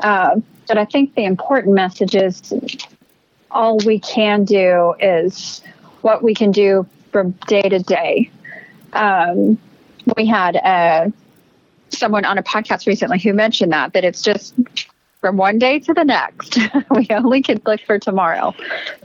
uh, 0.00 0.40
but 0.66 0.78
I 0.78 0.84
think 0.84 1.14
the 1.14 1.24
important 1.24 1.74
message 1.74 2.14
is 2.14 2.52
all 3.50 3.78
we 3.84 3.98
can 3.98 4.44
do 4.44 4.94
is 5.00 5.62
what 6.02 6.22
we 6.22 6.34
can 6.34 6.50
do 6.52 6.86
from 7.10 7.32
day 7.48 7.62
to 7.62 7.78
day. 7.80 8.30
Um, 8.92 9.58
we 10.16 10.26
had 10.26 10.56
uh, 10.56 11.10
someone 11.90 12.24
on 12.24 12.38
a 12.38 12.42
podcast 12.42 12.86
recently 12.86 13.18
who 13.18 13.32
mentioned 13.32 13.72
that 13.72 13.92
that 13.92 14.04
it's 14.04 14.22
just 14.22 14.54
from 15.20 15.36
one 15.36 15.58
day 15.58 15.78
to 15.80 15.92
the 15.92 16.04
next. 16.04 16.58
we 16.90 17.06
only 17.10 17.42
can 17.42 17.60
look 17.66 17.80
for 17.82 17.98
tomorrow 17.98 18.54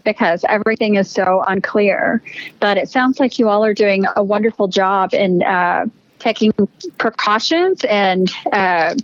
because 0.04 0.46
everything 0.48 0.96
is 0.96 1.10
so 1.10 1.44
unclear. 1.48 2.22
But 2.60 2.78
it 2.78 2.90
sounds 2.90 3.20
like 3.20 3.38
you 3.38 3.50
all 3.50 3.66
are 3.66 3.74
doing 3.74 4.06
a 4.16 4.24
wonderful 4.24 4.68
job 4.68 5.14
in 5.14 5.44
uh, 5.44 5.88
taking 6.26 6.52
precautions 6.98 7.86
and 7.86 8.32
uh, 8.52 8.96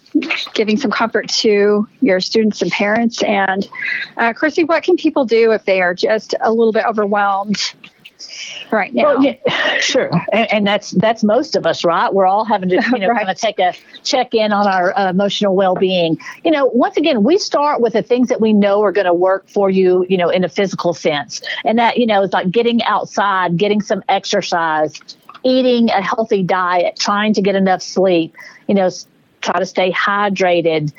giving 0.56 0.76
some 0.76 0.90
comfort 0.90 1.30
to 1.30 1.88
your 2.02 2.20
students 2.20 2.64
and 2.64 2.72
parents. 2.72 3.22
And 3.22 3.70
uh, 4.18 4.34
Chrissy, 4.34 4.64
what 4.64 4.82
can 4.82 4.96
people 4.96 5.26
do 5.26 5.52
if 5.52 5.66
they 5.66 5.82
are 5.82 5.94
just 5.94 6.34
a 6.42 6.52
little 6.52 6.74
bit 6.74 6.84
overwhelmed 6.84 7.74
right 8.72 8.94
now. 8.94 9.04
Well, 9.04 9.24
yeah, 9.24 9.80
sure, 9.80 10.10
and, 10.32 10.52
and, 10.52 10.68
that's 10.68 10.92
that's 10.92 11.24
most 11.24 11.56
of 11.56 11.66
us, 11.66 11.84
right? 11.84 12.14
We're 12.14 12.26
all 12.26 12.46
having 12.46 12.70
to 12.70 12.76
you 12.76 12.82
know 13.00 13.08
right. 13.08 13.20
kind 13.20 13.30
of 13.30 13.38
take 13.38 13.60
a 13.60 13.74
check 14.04 14.34
in 14.34 14.52
on 14.52 14.68
our 14.68 14.98
uh, 14.98 15.10
emotional 15.10 15.56
well 15.56 15.76
being. 15.76 16.18
You 16.44 16.52
know, 16.52 16.66
once 16.68 16.98
again, 16.98 17.24
we 17.24 17.38
start 17.38 17.82
with 17.82 17.94
the 17.94 18.04
things 18.04 18.30
that 18.30 18.42
we 18.42 18.54
know 18.54 18.84
are 18.84 18.92
going 18.92 19.06
to 19.06 19.14
work 19.14 19.48
for 19.50 19.70
you. 19.70 20.06
You 20.10 20.18
know, 20.18 20.30
in 20.30 20.44
a 20.44 20.50
physical 20.50 20.94
sense, 20.94 21.42
and 21.66 21.80
that 21.80 21.98
you 21.98 22.06
know 22.06 22.24
is 22.24 22.34
like 22.34 22.52
getting 22.52 22.84
outside, 22.84 23.58
getting 23.58 23.82
some 23.82 24.04
exercise, 24.08 25.00
eating 25.44 25.90
a 25.90 26.02
healthy 26.02 26.44
diet, 26.44 26.98
trying 26.98 27.34
to 27.34 27.42
get 27.42 27.56
enough 27.56 27.82
sleep. 27.82 28.36
You 28.68 28.76
know, 28.76 28.90
try 29.42 29.60
to 29.60 29.66
stay 29.66 29.92
hydrated. 29.92 30.94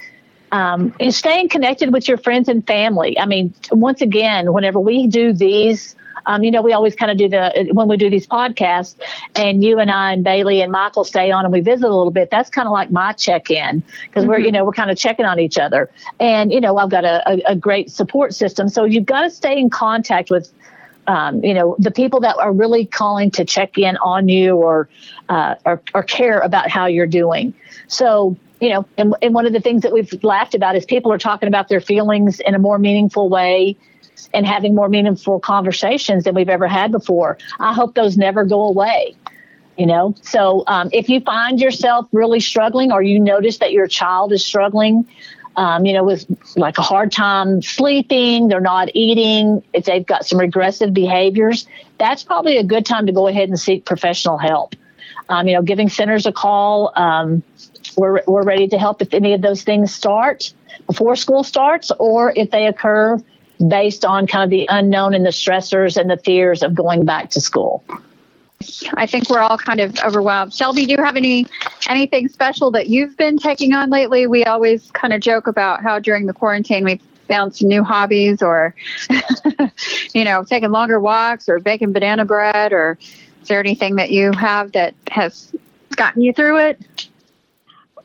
Um, 0.51 0.95
and 1.01 1.15
staying 1.15 1.49
connected 1.49 1.95
with 1.95 2.07
your 2.07 2.19
friends 2.19 2.47
and 2.47 2.67
family. 2.67 3.19
I 3.19 3.25
mean, 3.25 3.55
once 3.71 4.03
again, 4.03 4.53
whenever 4.53 4.79
we 4.79 5.07
do 5.07 5.33
these 5.33 5.97
um, 6.27 6.45
you 6.45 6.51
know, 6.51 6.63
we 6.63 6.73
always 6.73 6.95
kind 6.95 7.11
of 7.11 7.19
do 7.19 7.29
the 7.29 7.71
when 7.73 7.89
we 7.89 7.97
do 7.97 8.11
these 8.11 8.27
podcasts, 8.27 8.97
and 9.35 9.63
you 9.63 9.79
and 9.79 9.91
I 9.91 10.13
and 10.13 10.25
Bailey 10.25 10.61
and 10.61 10.71
Michael 10.71 11.05
stay 11.05 11.31
on 11.31 11.45
and 11.45 11.53
we 11.53 11.61
visit 11.61 11.85
a 11.85 11.95
little 11.95 12.11
bit. 12.11 12.31
That's 12.31 12.51
kind 12.51 12.69
of 12.69 12.73
like 12.73 12.91
my 12.91 13.13
check 13.13 13.51
in 13.51 13.83
because 14.05 14.23
mm-hmm. 14.23 14.31
we're 14.31 14.39
you 14.39 14.53
know 14.53 14.65
we're 14.65 14.73
kind 14.73 14.91
of 14.91 14.97
checking 14.97 15.27
on 15.27 15.41
each 15.41 15.59
other, 15.59 15.91
and 16.21 16.53
you 16.53 16.61
know 16.61 16.77
I've 16.77 16.91
got 16.91 17.05
a, 17.05 17.23
a, 17.29 17.53
a 17.53 17.57
great 17.57 17.91
support 17.91 18.35
system. 18.35 18.69
So 18.69 18.85
you've 18.85 19.07
got 19.07 19.23
to 19.23 19.31
stay 19.31 19.59
in 19.59 19.71
contact 19.71 20.31
with 20.31 20.53
um, 21.07 21.43
you 21.45 21.55
know, 21.55 21.77
the 21.79 21.91
people 21.91 22.21
that 22.21 22.37
are 22.39 22.53
really 22.53 22.87
calling 22.87 23.31
to 23.33 23.45
check 23.45 23.79
in 23.79 23.97
on 23.99 24.29
you 24.29 24.57
or, 24.57 24.89
uh, 25.29 25.57
or, 25.65 25.83
or 25.95 26.03
care 26.03 26.39
about 26.39 26.71
how 26.71 26.87
you're 26.87 27.07
doing. 27.07 27.55
So, 27.89 28.37
you 28.61 28.71
know, 28.71 28.87
and, 28.97 29.15
and 29.21 29.35
one 29.35 29.47
of 29.47 29.53
the 29.53 29.61
things 29.61 29.83
that 29.83 29.93
we've 29.93 30.23
laughed 30.23 30.55
about 30.55 30.77
is 30.77 30.85
people 30.85 31.13
are 31.13 31.19
talking 31.19 31.49
about 31.49 31.69
their 31.69 31.81
feelings 31.81 32.41
in 32.41 32.55
a 32.55 32.59
more 32.59 32.79
meaningful 32.79 33.29
way 33.29 33.77
and 34.33 34.47
having 34.47 34.75
more 34.75 34.89
meaningful 34.89 35.41
conversations 35.41 36.25
than 36.25 36.35
we've 36.35 36.49
ever 36.49 36.69
had 36.69 36.93
before. 36.93 37.39
I 37.59 37.75
hope 37.75 37.95
those 37.95 38.17
never 38.17 38.45
go 38.45 38.63
away. 38.63 39.17
You 39.79 39.87
know, 39.87 40.15
so 40.21 40.65
um, 40.67 40.91
if 40.93 41.09
you 41.09 41.21
find 41.21 41.59
yourself 41.59 42.07
really 42.13 42.41
struggling 42.41 42.93
or 42.93 43.03
you 43.03 43.19
notice 43.19 43.57
that 43.59 43.73
your 43.73 43.87
child 43.87 44.31
is 44.31 44.45
struggling, 44.45 45.09
um, 45.57 45.85
you 45.85 45.93
know, 45.93 46.05
with 46.05 46.25
like 46.57 46.79
a 46.79 46.83
hard 46.83 47.13
time 47.13 47.61
sleeping, 47.63 48.49
they're 48.49 48.61
not 48.61 48.89
eating, 48.95 49.63
if 49.73 49.85
they've 49.85 50.07
got 50.07 50.27
some 50.27 50.39
regressive 50.39 50.95
behaviors, 50.95 51.67
that's 51.99 52.23
probably 52.23 52.57
a 52.57 52.65
good 52.65 52.87
time 52.87 53.07
to 53.07 53.13
go 53.13 53.29
ahead 53.29 53.49
and 53.49 53.59
seek 53.59 53.85
professional 53.85 54.39
help. 54.39 54.75
Um, 55.29 55.47
you 55.47 55.55
know, 55.55 55.63
giving 55.63 55.89
centers 55.89 56.27
a 56.27 56.33
call. 56.33 56.93
Um, 56.97 57.43
we're, 57.97 58.23
we're 58.27 58.43
ready 58.43 58.69
to 58.69 58.79
help 58.79 59.03
if 59.03 59.13
any 59.13 59.35
of 59.35 59.43
those 59.43 59.63
things 59.63 59.95
start 59.95 60.53
before 60.87 61.17
school 61.17 61.45
starts 61.45 61.91
or 61.99 62.33
if 62.35 62.51
they 62.51 62.67
occur 62.67 63.19
based 63.69 64.05
on 64.05 64.27
kind 64.27 64.45
of 64.45 64.51
the 64.51 64.67
unknown 64.69 65.15
and 65.15 65.25
the 65.25 65.31
stressors 65.31 65.97
and 65.97 66.11
the 66.11 66.17
fears 66.17 66.63
of 66.63 66.75
going 66.75 67.05
back 67.05 67.31
to 67.31 67.41
school. 67.41 67.85
I 68.95 69.07
think 69.07 69.31
we're 69.31 69.41
all 69.41 69.59
kind 69.59 69.81
of 69.81 69.99
overwhelmed. 70.01 70.55
Shelby, 70.55 70.87
do 70.87 70.93
you 70.93 71.03
have 71.03 71.17
any 71.17 71.47
anything 71.89 72.29
special 72.29 72.71
that 72.73 72.89
you've 72.89 73.17
been 73.17 73.39
taking 73.39 73.73
on 73.73 73.91
lately? 73.91 74.27
We 74.27 74.45
always 74.45 74.91
kind 74.93 75.13
of 75.13 75.21
joke 75.21 75.47
about 75.47 75.83
how 75.83 75.99
during 75.99 76.27
the 76.27 76.33
quarantine 76.33 76.85
we 76.85 77.01
found 77.29 77.55
some 77.55 77.69
new 77.69 77.83
hobbies 77.83 78.43
or 78.43 78.75
you 80.15 80.25
know, 80.25 80.45
taking 80.45 80.71
longer 80.71 81.01
walks 81.01 81.49
or 81.49 81.59
baking 81.61 81.93
banana 81.93 82.25
bread 82.25 82.73
or 82.73 82.99
is 83.43 83.49
there 83.49 83.61
anything 83.61 83.97
that 83.97 84.11
you 84.11 84.33
have 84.33 84.73
that 84.73 84.95
has 85.11 85.53
gotten 85.97 86.23
you 86.23 86.33
through 86.33 86.59
it? 86.59 87.09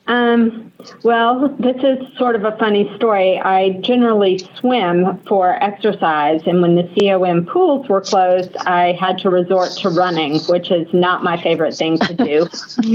Um, 0.08 0.72
well, 1.04 1.50
this 1.60 1.76
is 1.84 2.18
sort 2.18 2.36
of 2.36 2.46
a 2.46 2.56
funny 2.58 2.90
story. 2.96 3.40
I 3.40 3.72
generally 3.82 4.40
swim 4.60 5.18
for 5.28 5.62
exercise, 5.62 6.42
and 6.46 6.62
when 6.62 6.76
the 6.76 6.84
COM 6.84 7.46
pools 7.46 7.90
were 7.90 8.02
closed, 8.02 8.56
I 8.58 8.94
had 8.94 9.18
to 9.20 9.30
resort 9.30 9.72
to 9.82 9.90
running, 9.90 10.40
which 10.44 10.72
is 10.72 10.88
not 10.94 11.24
my 11.24 11.42
favorite 11.42 11.76
thing 11.76 11.98
to 12.00 12.14
do. 12.14 12.48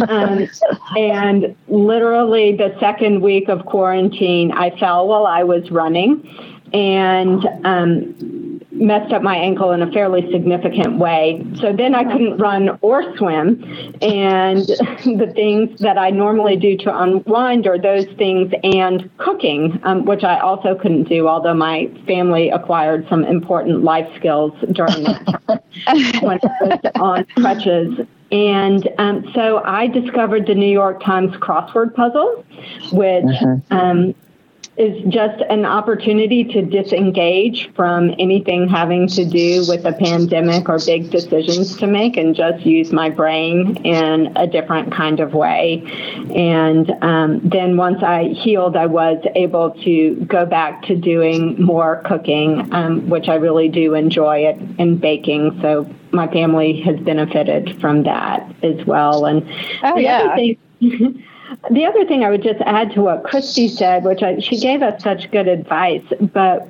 um, 0.09 0.49
and 0.97 1.55
literally, 1.69 2.57
the 2.57 2.75
second 2.81 3.21
week 3.21 3.49
of 3.49 3.67
quarantine, 3.67 4.53
I 4.53 4.71
fell 4.79 5.09
while 5.09 5.27
I 5.27 5.43
was 5.43 5.71
running, 5.71 6.27
and 6.73 7.45
um, 7.65 8.52
messed 8.73 9.13
up 9.13 9.23
my 9.23 9.37
ankle 9.37 9.73
in 9.73 9.83
a 9.83 9.93
fairly 9.93 10.31
significant 10.33 10.99
way. 10.99 11.45
So 11.57 11.73
then 11.73 11.95
I 11.95 12.05
couldn't 12.05 12.39
run 12.39 12.79
or 12.81 13.17
swim. 13.17 13.63
And 14.01 14.67
the 14.67 15.31
things 15.35 15.79
that 15.81 15.99
I 15.99 16.11
normally 16.11 16.57
do 16.57 16.77
to 16.79 16.99
unwind 16.99 17.67
are 17.67 17.79
those 17.79 18.07
things 18.17 18.53
and 18.63 19.11
cooking, 19.19 19.79
um, 19.85 20.05
which 20.05 20.25
I 20.25 20.39
also 20.41 20.75
couldn't 20.75 21.05
do, 21.05 21.29
although 21.29 21.55
my 21.55 21.91
family 22.07 22.51
acquired 22.51 23.07
some 23.09 23.25
important 23.25 23.85
life 23.85 24.09
skills 24.17 24.53
during 24.73 25.05
that 25.05 25.27
time 25.47 26.21
when 26.23 26.39
I 26.43 26.65
was 26.65 26.93
on 26.95 27.25
crutches. 27.37 28.07
And 28.33 28.89
um, 28.97 29.31
so 29.35 29.63
I 29.63 29.89
discovered 29.89 30.47
the 30.47 30.55
New 30.55 30.71
York 30.71 31.03
Times 31.05 31.33
crossword 31.37 31.95
puzzle, 31.95 32.43
which 32.91 33.25
mm-hmm. 33.25 33.77
um, 33.77 34.15
is 34.77 35.03
just 35.09 35.43
an 35.51 35.67
opportunity 35.67 36.45
to 36.45 36.63
disengage 36.63 37.71
from 37.75 38.15
anything 38.19 38.67
having 38.69 39.07
to 39.07 39.25
do 39.25 39.67
with 39.69 39.85
a 39.85 39.93
pandemic 39.93 40.67
or 40.67 40.79
big 40.87 41.11
decisions 41.11 41.77
to 41.77 41.87
make 41.87 42.17
and 42.17 42.35
just 42.35 42.65
use 42.65 42.91
my 42.91 43.11
brain 43.11 43.77
in 43.85 44.35
a 44.37 44.47
different 44.47 44.91
kind 44.91 45.21
of 45.21 45.35
way. 45.35 45.83
And 46.35 46.91
um, 47.03 47.41
then 47.45 47.77
once 47.77 48.03
I 48.03 48.29
healed, 48.29 48.75
I 48.75 48.87
was 48.87 49.23
able 49.35 49.73
to 49.85 50.15
go 50.25 50.47
back 50.47 50.85
to 50.85 50.97
doing 50.97 51.63
more 51.63 52.03
cooking, 52.07 52.73
um, 52.73 53.11
which 53.11 53.29
I 53.29 53.35
really 53.35 53.69
do 53.69 53.93
enjoy 53.95 54.47
it, 54.47 54.59
and 54.79 54.99
baking. 54.99 55.59
So 55.61 55.87
my 56.13 56.29
family 56.29 56.81
has 56.81 56.99
benefited 57.01 57.79
from 57.79 58.05
that 58.05 58.51
as 58.63 58.87
well. 58.87 59.27
And 59.27 59.47
oh, 59.83 59.99
yeah. 59.99 60.35
thing, 60.35 60.59
The 61.71 61.85
other 61.85 62.05
thing 62.05 62.25
I 62.25 62.31
would 62.31 62.43
just 62.43 62.61
add 62.63 62.93
to 62.93 63.03
what 63.03 63.25
Christy 63.25 63.69
said, 63.69 64.05
which 64.05 64.23
I, 64.23 64.39
she 64.39 64.59
gave 64.59 64.83
us 64.83 65.03
such 65.03 65.31
good 65.31 65.49
advice, 65.49 66.05
but 66.21 66.69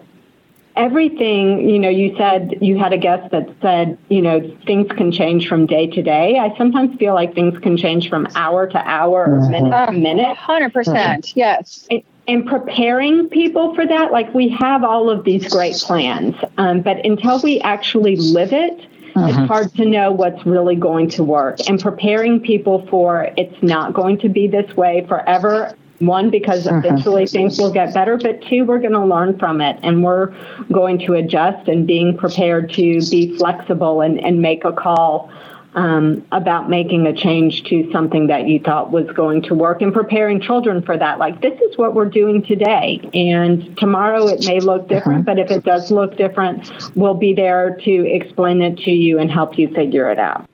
everything, 0.77 1.69
you 1.69 1.79
know, 1.79 1.89
you 1.89 2.17
said 2.17 2.55
you 2.61 2.79
had 2.79 2.93
a 2.93 2.99
guest 2.99 3.31
that 3.31 3.49
said, 3.61 3.99
you 4.09 4.23
know, 4.23 4.41
things 4.67 4.89
can 4.93 5.13
change 5.13 5.49
from 5.49 5.67
day 5.67 5.87
to 5.89 6.03
day. 6.03 6.39
I 6.39 6.57
sometimes 6.57 6.97
feel 6.99 7.15
like 7.15 7.35
things 7.35 7.59
can 7.59 7.77
change 7.77 8.09
from 8.09 8.27
hour 8.35 8.67
to 8.67 8.79
hour 8.79 9.27
or 9.27 9.49
minute 9.49 9.71
to 9.71 9.89
uh, 9.89 9.93
minute. 9.93 10.37
100%. 10.37 11.33
Yes. 11.35 11.87
and 12.29 12.47
preparing 12.47 13.29
people 13.29 13.75
for 13.75 13.87
that, 13.87 14.13
like 14.13 14.33
we 14.33 14.49
have 14.49 14.85
all 14.85 15.11
of 15.11 15.25
these 15.25 15.49
great 15.49 15.75
plans, 15.75 16.37
um, 16.57 16.81
but 16.81 17.05
until 17.05 17.41
we 17.43 17.61
actually 17.61 18.17
live 18.17 18.53
it, 18.53 18.87
uh-huh. 19.15 19.29
It's 19.29 19.49
hard 19.49 19.75
to 19.75 19.85
know 19.85 20.11
what's 20.13 20.45
really 20.47 20.77
going 20.77 21.11
to 21.11 21.25
work. 21.25 21.59
And 21.69 21.81
preparing 21.81 22.41
people 22.41 22.87
for 22.89 23.31
it's 23.37 23.63
not 23.63 23.93
going 23.93 24.19
to 24.21 24.29
be 24.29 24.47
this 24.47 24.75
way 24.77 25.05
forever. 25.09 25.75
One, 25.99 26.31
because 26.31 26.67
uh-huh. 26.67 26.79
eventually 26.79 27.27
things 27.27 27.59
will 27.59 27.73
get 27.73 27.95
better, 27.95 28.17
but 28.17 28.43
two, 28.43 28.65
we're 28.65 28.81
going 28.81 28.93
to 28.93 29.05
learn 29.05 29.39
from 29.39 29.61
it 29.61 29.79
and 29.83 30.03
we're 30.03 30.35
going 30.73 30.99
to 31.07 31.15
adjust 31.15 31.69
and 31.69 31.87
being 31.87 32.17
prepared 32.17 32.73
to 32.73 33.01
be 33.09 33.37
flexible 33.37 34.01
and, 34.01 34.19
and 34.19 34.43
make 34.43 34.65
a 34.65 34.73
call 34.73 35.31
um, 35.75 36.27
about 36.33 36.69
making 36.69 37.07
a 37.07 37.15
change 37.15 37.65
to 37.65 37.91
something 37.93 38.27
that 38.27 38.47
you 38.47 38.61
thought 38.61 38.91
was 38.91 39.11
going 39.15 39.43
to 39.43 39.55
work 39.55 39.83
and 39.83 39.93
preparing 39.93 40.41
children 40.41 40.83
for 40.83 40.97
that. 40.97 41.19
Like, 41.19 41.41
this 41.41 41.59
is 41.61 41.79
what 41.79 41.95
we're 41.95 42.11
doing 42.11 42.43
today. 42.43 43.01
And 43.15 43.77
tomorrow 43.79 44.27
it 44.29 44.45
may 44.47 44.61
look 44.61 44.89
different, 44.89 45.29
uh-huh. 45.29 45.35
but 45.35 45.39
if 45.39 45.51
it 45.51 45.65
does 45.65 45.91
look 45.91 46.17
different, 46.17 46.71
we'll 46.95 47.15
be 47.15 47.35
there 47.35 47.77
to 47.85 48.07
explain 48.07 48.63
it 48.63 48.79
to 48.79 48.91
you 48.91 49.19
and 49.19 49.31
help 49.31 49.59
you 49.59 49.69
figure 49.75 50.11
it 50.11 50.19
out. 50.19 50.47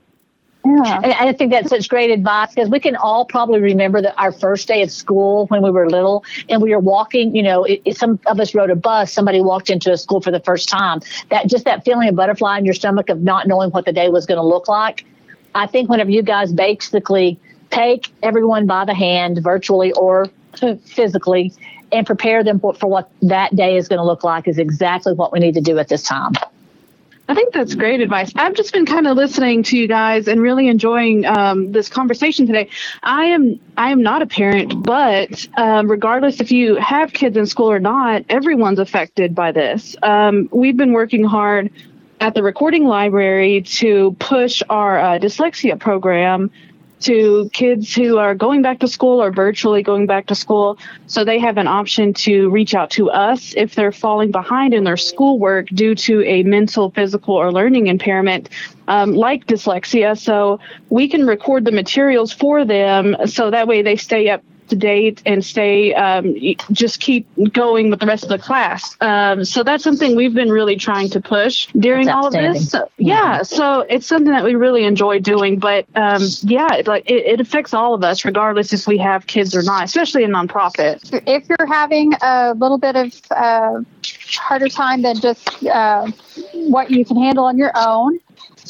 Yeah. 0.68 1.00
And 1.02 1.12
I 1.14 1.32
think 1.32 1.50
that's 1.50 1.70
such 1.70 1.88
great 1.88 2.10
advice 2.10 2.54
because 2.54 2.68
we 2.68 2.78
can 2.78 2.94
all 2.94 3.24
probably 3.24 3.60
remember 3.60 4.02
that 4.02 4.14
our 4.20 4.32
first 4.32 4.68
day 4.68 4.82
of 4.82 4.90
school 4.90 5.46
when 5.46 5.62
we 5.62 5.70
were 5.70 5.88
little 5.88 6.24
and 6.48 6.60
we 6.60 6.74
were 6.74 6.80
walking, 6.80 7.34
you 7.34 7.42
know, 7.42 7.64
it, 7.64 7.96
some 7.96 8.20
of 8.26 8.38
us 8.38 8.54
rode 8.54 8.70
a 8.70 8.76
bus, 8.76 9.10
somebody 9.10 9.40
walked 9.40 9.70
into 9.70 9.90
a 9.90 9.96
school 9.96 10.20
for 10.20 10.30
the 10.30 10.40
first 10.40 10.68
time. 10.68 11.00
That 11.30 11.46
just 11.46 11.64
that 11.64 11.84
feeling 11.84 12.08
of 12.08 12.16
butterfly 12.16 12.58
in 12.58 12.66
your 12.66 12.74
stomach 12.74 13.08
of 13.08 13.22
not 13.22 13.48
knowing 13.48 13.70
what 13.70 13.86
the 13.86 13.92
day 13.92 14.10
was 14.10 14.26
going 14.26 14.36
to 14.36 14.44
look 14.44 14.68
like. 14.68 15.06
I 15.54 15.66
think 15.66 15.88
whenever 15.88 16.10
you 16.10 16.22
guys 16.22 16.52
basically 16.52 17.40
take 17.70 18.12
everyone 18.22 18.66
by 18.66 18.84
the 18.84 18.94
hand, 18.94 19.42
virtually 19.42 19.92
or 19.92 20.26
physically, 20.84 21.52
and 21.92 22.06
prepare 22.06 22.44
them 22.44 22.60
for, 22.60 22.74
for 22.74 22.88
what 22.88 23.10
that 23.22 23.56
day 23.56 23.76
is 23.76 23.88
going 23.88 23.98
to 23.98 24.04
look 24.04 24.22
like 24.22 24.46
is 24.46 24.58
exactly 24.58 25.14
what 25.14 25.32
we 25.32 25.38
need 25.38 25.54
to 25.54 25.62
do 25.62 25.78
at 25.78 25.88
this 25.88 26.02
time. 26.02 26.32
I 27.28 27.34
think 27.34 27.52
that's 27.52 27.74
great 27.74 28.00
advice. 28.00 28.32
I've 28.36 28.54
just 28.54 28.72
been 28.72 28.86
kind 28.86 29.06
of 29.06 29.14
listening 29.14 29.62
to 29.64 29.76
you 29.76 29.86
guys 29.86 30.28
and 30.28 30.40
really 30.40 30.66
enjoying 30.66 31.26
um, 31.26 31.72
this 31.72 31.90
conversation 31.90 32.46
today. 32.46 32.70
I 33.02 33.26
am 33.26 33.60
I 33.76 33.90
am 33.90 34.02
not 34.02 34.22
a 34.22 34.26
parent, 34.26 34.82
but 34.82 35.46
um, 35.58 35.90
regardless 35.90 36.40
if 36.40 36.50
you 36.50 36.76
have 36.76 37.12
kids 37.12 37.36
in 37.36 37.44
school 37.44 37.70
or 37.70 37.80
not, 37.80 38.24
everyone's 38.30 38.78
affected 38.78 39.34
by 39.34 39.52
this. 39.52 39.94
Um, 40.02 40.48
we've 40.52 40.76
been 40.76 40.94
working 40.94 41.22
hard 41.22 41.70
at 42.18 42.32
the 42.32 42.42
recording 42.42 42.86
library 42.86 43.60
to 43.62 44.16
push 44.18 44.62
our 44.70 44.98
uh, 44.98 45.18
dyslexia 45.18 45.78
program 45.78 46.50
to 47.00 47.50
kids 47.52 47.94
who 47.94 48.18
are 48.18 48.34
going 48.34 48.62
back 48.62 48.80
to 48.80 48.88
school 48.88 49.22
or 49.22 49.30
virtually 49.30 49.82
going 49.82 50.06
back 50.06 50.26
to 50.26 50.34
school. 50.34 50.78
So 51.06 51.24
they 51.24 51.38
have 51.38 51.58
an 51.58 51.66
option 51.66 52.12
to 52.14 52.50
reach 52.50 52.74
out 52.74 52.90
to 52.92 53.10
us 53.10 53.54
if 53.56 53.74
they're 53.74 53.92
falling 53.92 54.30
behind 54.30 54.74
in 54.74 54.84
their 54.84 54.96
schoolwork 54.96 55.68
due 55.68 55.94
to 55.94 56.24
a 56.24 56.42
mental, 56.42 56.90
physical, 56.90 57.34
or 57.34 57.52
learning 57.52 57.86
impairment. 57.86 58.48
Um, 58.88 59.12
like 59.12 59.46
dyslexia, 59.46 60.18
so 60.18 60.60
we 60.88 61.08
can 61.08 61.26
record 61.26 61.66
the 61.66 61.72
materials 61.72 62.32
for 62.32 62.64
them 62.64 63.16
so 63.26 63.50
that 63.50 63.68
way 63.68 63.82
they 63.82 63.96
stay 63.96 64.30
up 64.30 64.42
to 64.68 64.76
date 64.76 65.22
and 65.26 65.44
stay 65.44 65.94
um, 65.94 66.34
just 66.72 67.00
keep 67.00 67.26
going 67.52 67.90
with 67.90 68.00
the 68.00 68.06
rest 68.06 68.24
of 68.24 68.30
the 68.30 68.38
class. 68.38 68.96
Um, 69.00 69.44
so 69.44 69.62
that's 69.62 69.84
something 69.84 70.16
we've 70.16 70.34
been 70.34 70.50
really 70.50 70.76
trying 70.76 71.08
to 71.10 71.20
push 71.20 71.66
during 71.78 72.06
That's 72.06 72.16
all 72.16 72.26
of 72.26 72.32
this. 72.32 72.70
So, 72.70 72.90
yeah, 72.98 73.42
so 73.42 73.80
it's 73.88 74.06
something 74.06 74.32
that 74.32 74.44
we 74.44 74.54
really 74.54 74.84
enjoy 74.84 75.20
doing. 75.20 75.58
But 75.58 75.86
um, 75.94 76.22
yeah, 76.42 76.74
it, 76.74 76.86
like 76.86 77.08
it, 77.10 77.26
it 77.26 77.40
affects 77.40 77.74
all 77.74 77.94
of 77.94 78.04
us, 78.04 78.24
regardless 78.24 78.72
if 78.72 78.86
we 78.86 78.98
have 78.98 79.26
kids 79.26 79.54
or 79.54 79.62
not, 79.62 79.84
especially 79.84 80.24
in 80.24 80.30
nonprofit. 80.30 81.22
if 81.26 81.48
you're 81.48 81.66
having 81.66 82.12
a 82.22 82.54
little 82.54 82.78
bit 82.78 82.96
of 82.96 83.20
uh, 83.30 83.80
harder 84.36 84.68
time 84.68 85.02
than 85.02 85.18
just 85.20 85.64
uh, 85.66 86.06
what 86.52 86.90
you 86.90 87.04
can 87.04 87.16
handle 87.16 87.44
on 87.44 87.58
your 87.58 87.72
own, 87.74 88.18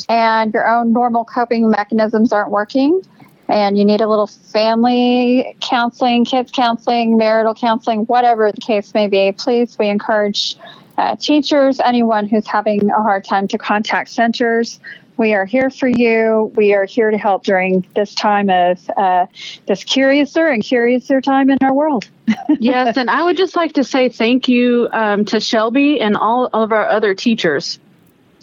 and 0.09 0.55
your 0.55 0.69
own 0.69 0.93
normal 0.93 1.25
coping 1.25 1.71
mechanisms 1.71 2.33
aren't 2.33 2.51
working, 2.51 3.03
and 3.49 3.79
you 3.79 3.85
need 3.85 4.01
a 4.01 4.09
little 4.09 4.27
family 4.27 5.57
counseling, 5.61 6.25
kids 6.25 6.53
counseling, 6.53 7.17
marital 7.17 7.55
counseling, 7.55 8.01
whatever 8.07 8.53
the 8.53 8.61
case 8.61 8.93
may 8.95 9.09
be, 9.09 9.33
please, 9.33 9.79
we 9.79 9.89
encourage 9.89 10.57
uh, 10.99 11.17
teachers, 11.17 11.81
anyone 11.81 12.27
who's 12.27 12.47
having 12.47 12.91
a 12.91 13.03
hard 13.03 13.25
time 13.25 13.49
to 13.49 13.57
contact 13.57 14.11
centers. 14.11 14.81
We 15.17 15.35
are 15.35 15.47
here 15.47 15.71
for 15.71 15.89
you. 15.89 16.53
We 16.55 16.75
are 16.75 16.85
here 16.85 17.11
to 17.11 17.19
help 17.19 17.43
during 17.43 17.87
this 17.97 18.15
time 18.15 18.51
of 18.51 18.89
uh, 18.97 19.27
this 19.67 19.83
curiouser 19.83 20.47
and 20.47 20.63
curiouser 20.63 21.21
time 21.21 21.51
in 21.51 21.59
our 21.61 21.73
world. 21.73 22.09
yes, 22.61 22.97
and 22.97 23.11
I 23.11 23.25
would 23.25 23.37
just 23.37 23.57
like 23.57 23.73
to 23.75 23.85
say 23.85 24.09
thank 24.09 24.49
you 24.49 24.89
um, 24.93 25.25
to 25.27 25.41
Shelby 25.41 26.01
and 26.01 26.17
all 26.17 26.49
of 26.53 26.71
our 26.71 26.87
other 26.87 27.15
teachers. 27.15 27.81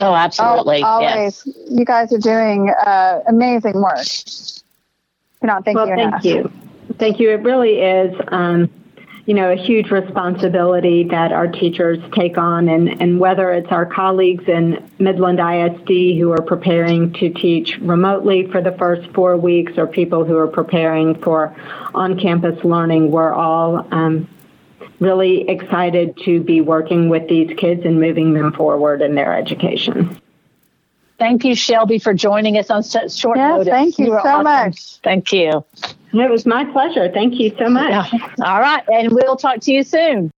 Oh, 0.01 0.13
absolutely. 0.13 0.81
Al- 0.81 1.01
yes. 1.01 1.45
always. 1.45 1.57
You 1.69 1.85
guys 1.85 2.11
are 2.11 2.19
doing 2.19 2.69
uh, 2.85 3.21
amazing 3.27 3.81
work. 3.81 4.05
Cannot 5.41 5.65
thank 5.65 5.75
well, 5.75 5.87
you 5.87 5.93
enough. 5.93 6.23
thank 6.23 6.25
you. 6.25 6.51
Thank 6.97 7.19
you. 7.19 7.31
It 7.31 7.41
really 7.43 7.79
is, 7.81 8.15
um, 8.29 8.69
you 9.25 9.33
know, 9.33 9.51
a 9.51 9.55
huge 9.55 9.89
responsibility 9.89 11.03
that 11.05 11.31
our 11.31 11.47
teachers 11.47 11.97
take 12.13 12.37
on, 12.37 12.69
and, 12.69 13.01
and 13.01 13.19
whether 13.19 13.51
it's 13.51 13.71
our 13.71 13.85
colleagues 13.85 14.47
in 14.47 14.87
Midland 14.99 15.39
ISD 15.39 16.17
who 16.19 16.31
are 16.31 16.41
preparing 16.41 17.11
to 17.13 17.29
teach 17.31 17.77
remotely 17.79 18.49
for 18.51 18.61
the 18.61 18.71
first 18.73 19.09
four 19.13 19.35
weeks, 19.35 19.73
or 19.77 19.87
people 19.87 20.23
who 20.23 20.37
are 20.37 20.47
preparing 20.47 21.15
for 21.21 21.55
on-campus 21.93 22.63
learning, 22.63 23.11
we're 23.11 23.33
all 23.33 23.87
um, 23.91 24.29
really 24.99 25.49
excited 25.49 26.17
to 26.23 26.39
be 26.41 26.61
working 26.61 27.09
with 27.09 27.27
these 27.27 27.51
kids 27.57 27.81
and 27.83 27.99
moving 27.99 28.33
them 28.33 28.53
forward 28.53 29.01
in 29.01 29.15
their 29.15 29.35
education. 29.35 30.19
Thank 31.17 31.45
you, 31.45 31.55
Shelby, 31.55 31.97
for 31.99 32.13
joining 32.13 32.57
us 32.57 32.69
on 32.69 32.83
such 32.83 33.13
short 33.13 33.37
Yes, 33.37 33.51
notice. 33.57 33.67
thank 33.71 33.97
you 33.99 34.11
were 34.11 34.19
so 34.21 34.29
awesome. 34.29 34.43
much. 34.43 34.99
Thank 35.03 35.31
you. 35.31 35.63
It 36.13 36.29
was 36.29 36.45
my 36.45 36.65
pleasure. 36.65 37.09
Thank 37.13 37.39
you 37.39 37.53
so 37.57 37.69
much. 37.69 38.13
All 38.41 38.59
right, 38.59 38.83
and 38.91 39.11
we'll 39.13 39.35
talk 39.37 39.59
to 39.61 39.71
you 39.71 39.83
soon. 39.83 40.31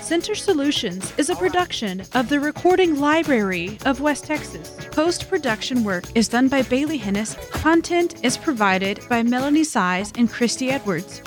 Center 0.00 0.34
Solutions 0.34 1.12
is 1.18 1.28
a 1.30 1.36
production 1.36 2.02
of 2.14 2.28
the 2.28 2.40
Recording 2.40 2.98
Library 2.98 3.78
of 3.84 4.00
West 4.00 4.24
Texas. 4.24 4.76
Post 4.92 5.28
production 5.28 5.84
work 5.84 6.04
is 6.14 6.28
done 6.28 6.48
by 6.48 6.62
Bailey 6.62 6.98
Hennis. 6.98 7.36
Content 7.52 8.24
is 8.24 8.36
provided 8.36 9.00
by 9.08 9.22
Melanie 9.22 9.62
Saiz 9.62 10.16
and 10.18 10.30
Christy 10.30 10.70
Edwards. 10.70 11.20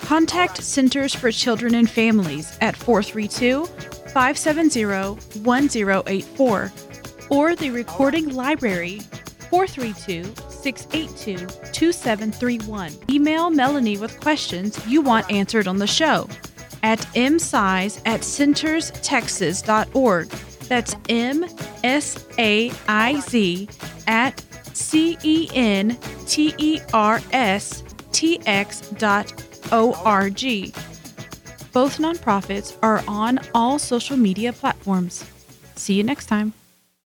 Contact 0.00 0.62
Centers 0.62 1.14
for 1.14 1.30
Children 1.32 1.74
and 1.74 1.90
Families 1.90 2.56
at 2.60 2.76
432 2.76 3.66
570 3.66 4.84
1084 5.42 6.72
or 7.34 7.56
the 7.56 7.70
Recording 7.70 8.32
Library 8.32 9.00
432 9.50 10.22
682 10.48 11.46
2731. 11.72 12.92
Email 13.10 13.50
Melanie 13.50 13.98
with 13.98 14.20
questions 14.20 14.78
you 14.86 15.00
want 15.00 15.28
answered 15.30 15.66
on 15.66 15.78
the 15.78 15.86
show 15.86 16.28
at 16.84 17.00
msaiz 17.14 18.00
at 18.06 18.20
centerstexas.org. 18.20 20.28
That's 20.68 20.94
M 21.08 21.44
S 21.82 22.24
A 22.38 22.70
I 22.86 23.20
Z 23.20 23.68
at 24.06 24.40
C 24.72 25.18
E 25.24 25.48
N 25.52 25.98
T 26.26 26.54
E 26.56 26.78
R 26.92 27.20
S 27.32 27.82
T 28.12 28.40
X 28.46 28.82
dot 28.90 29.32
O 29.72 29.92
R 30.04 30.30
G. 30.30 30.72
Both 31.72 31.98
nonprofits 31.98 32.76
are 32.80 33.02
on 33.08 33.40
all 33.54 33.80
social 33.80 34.16
media 34.16 34.52
platforms. 34.52 35.28
See 35.74 35.94
you 35.94 36.04
next 36.04 36.26
time. 36.26 36.52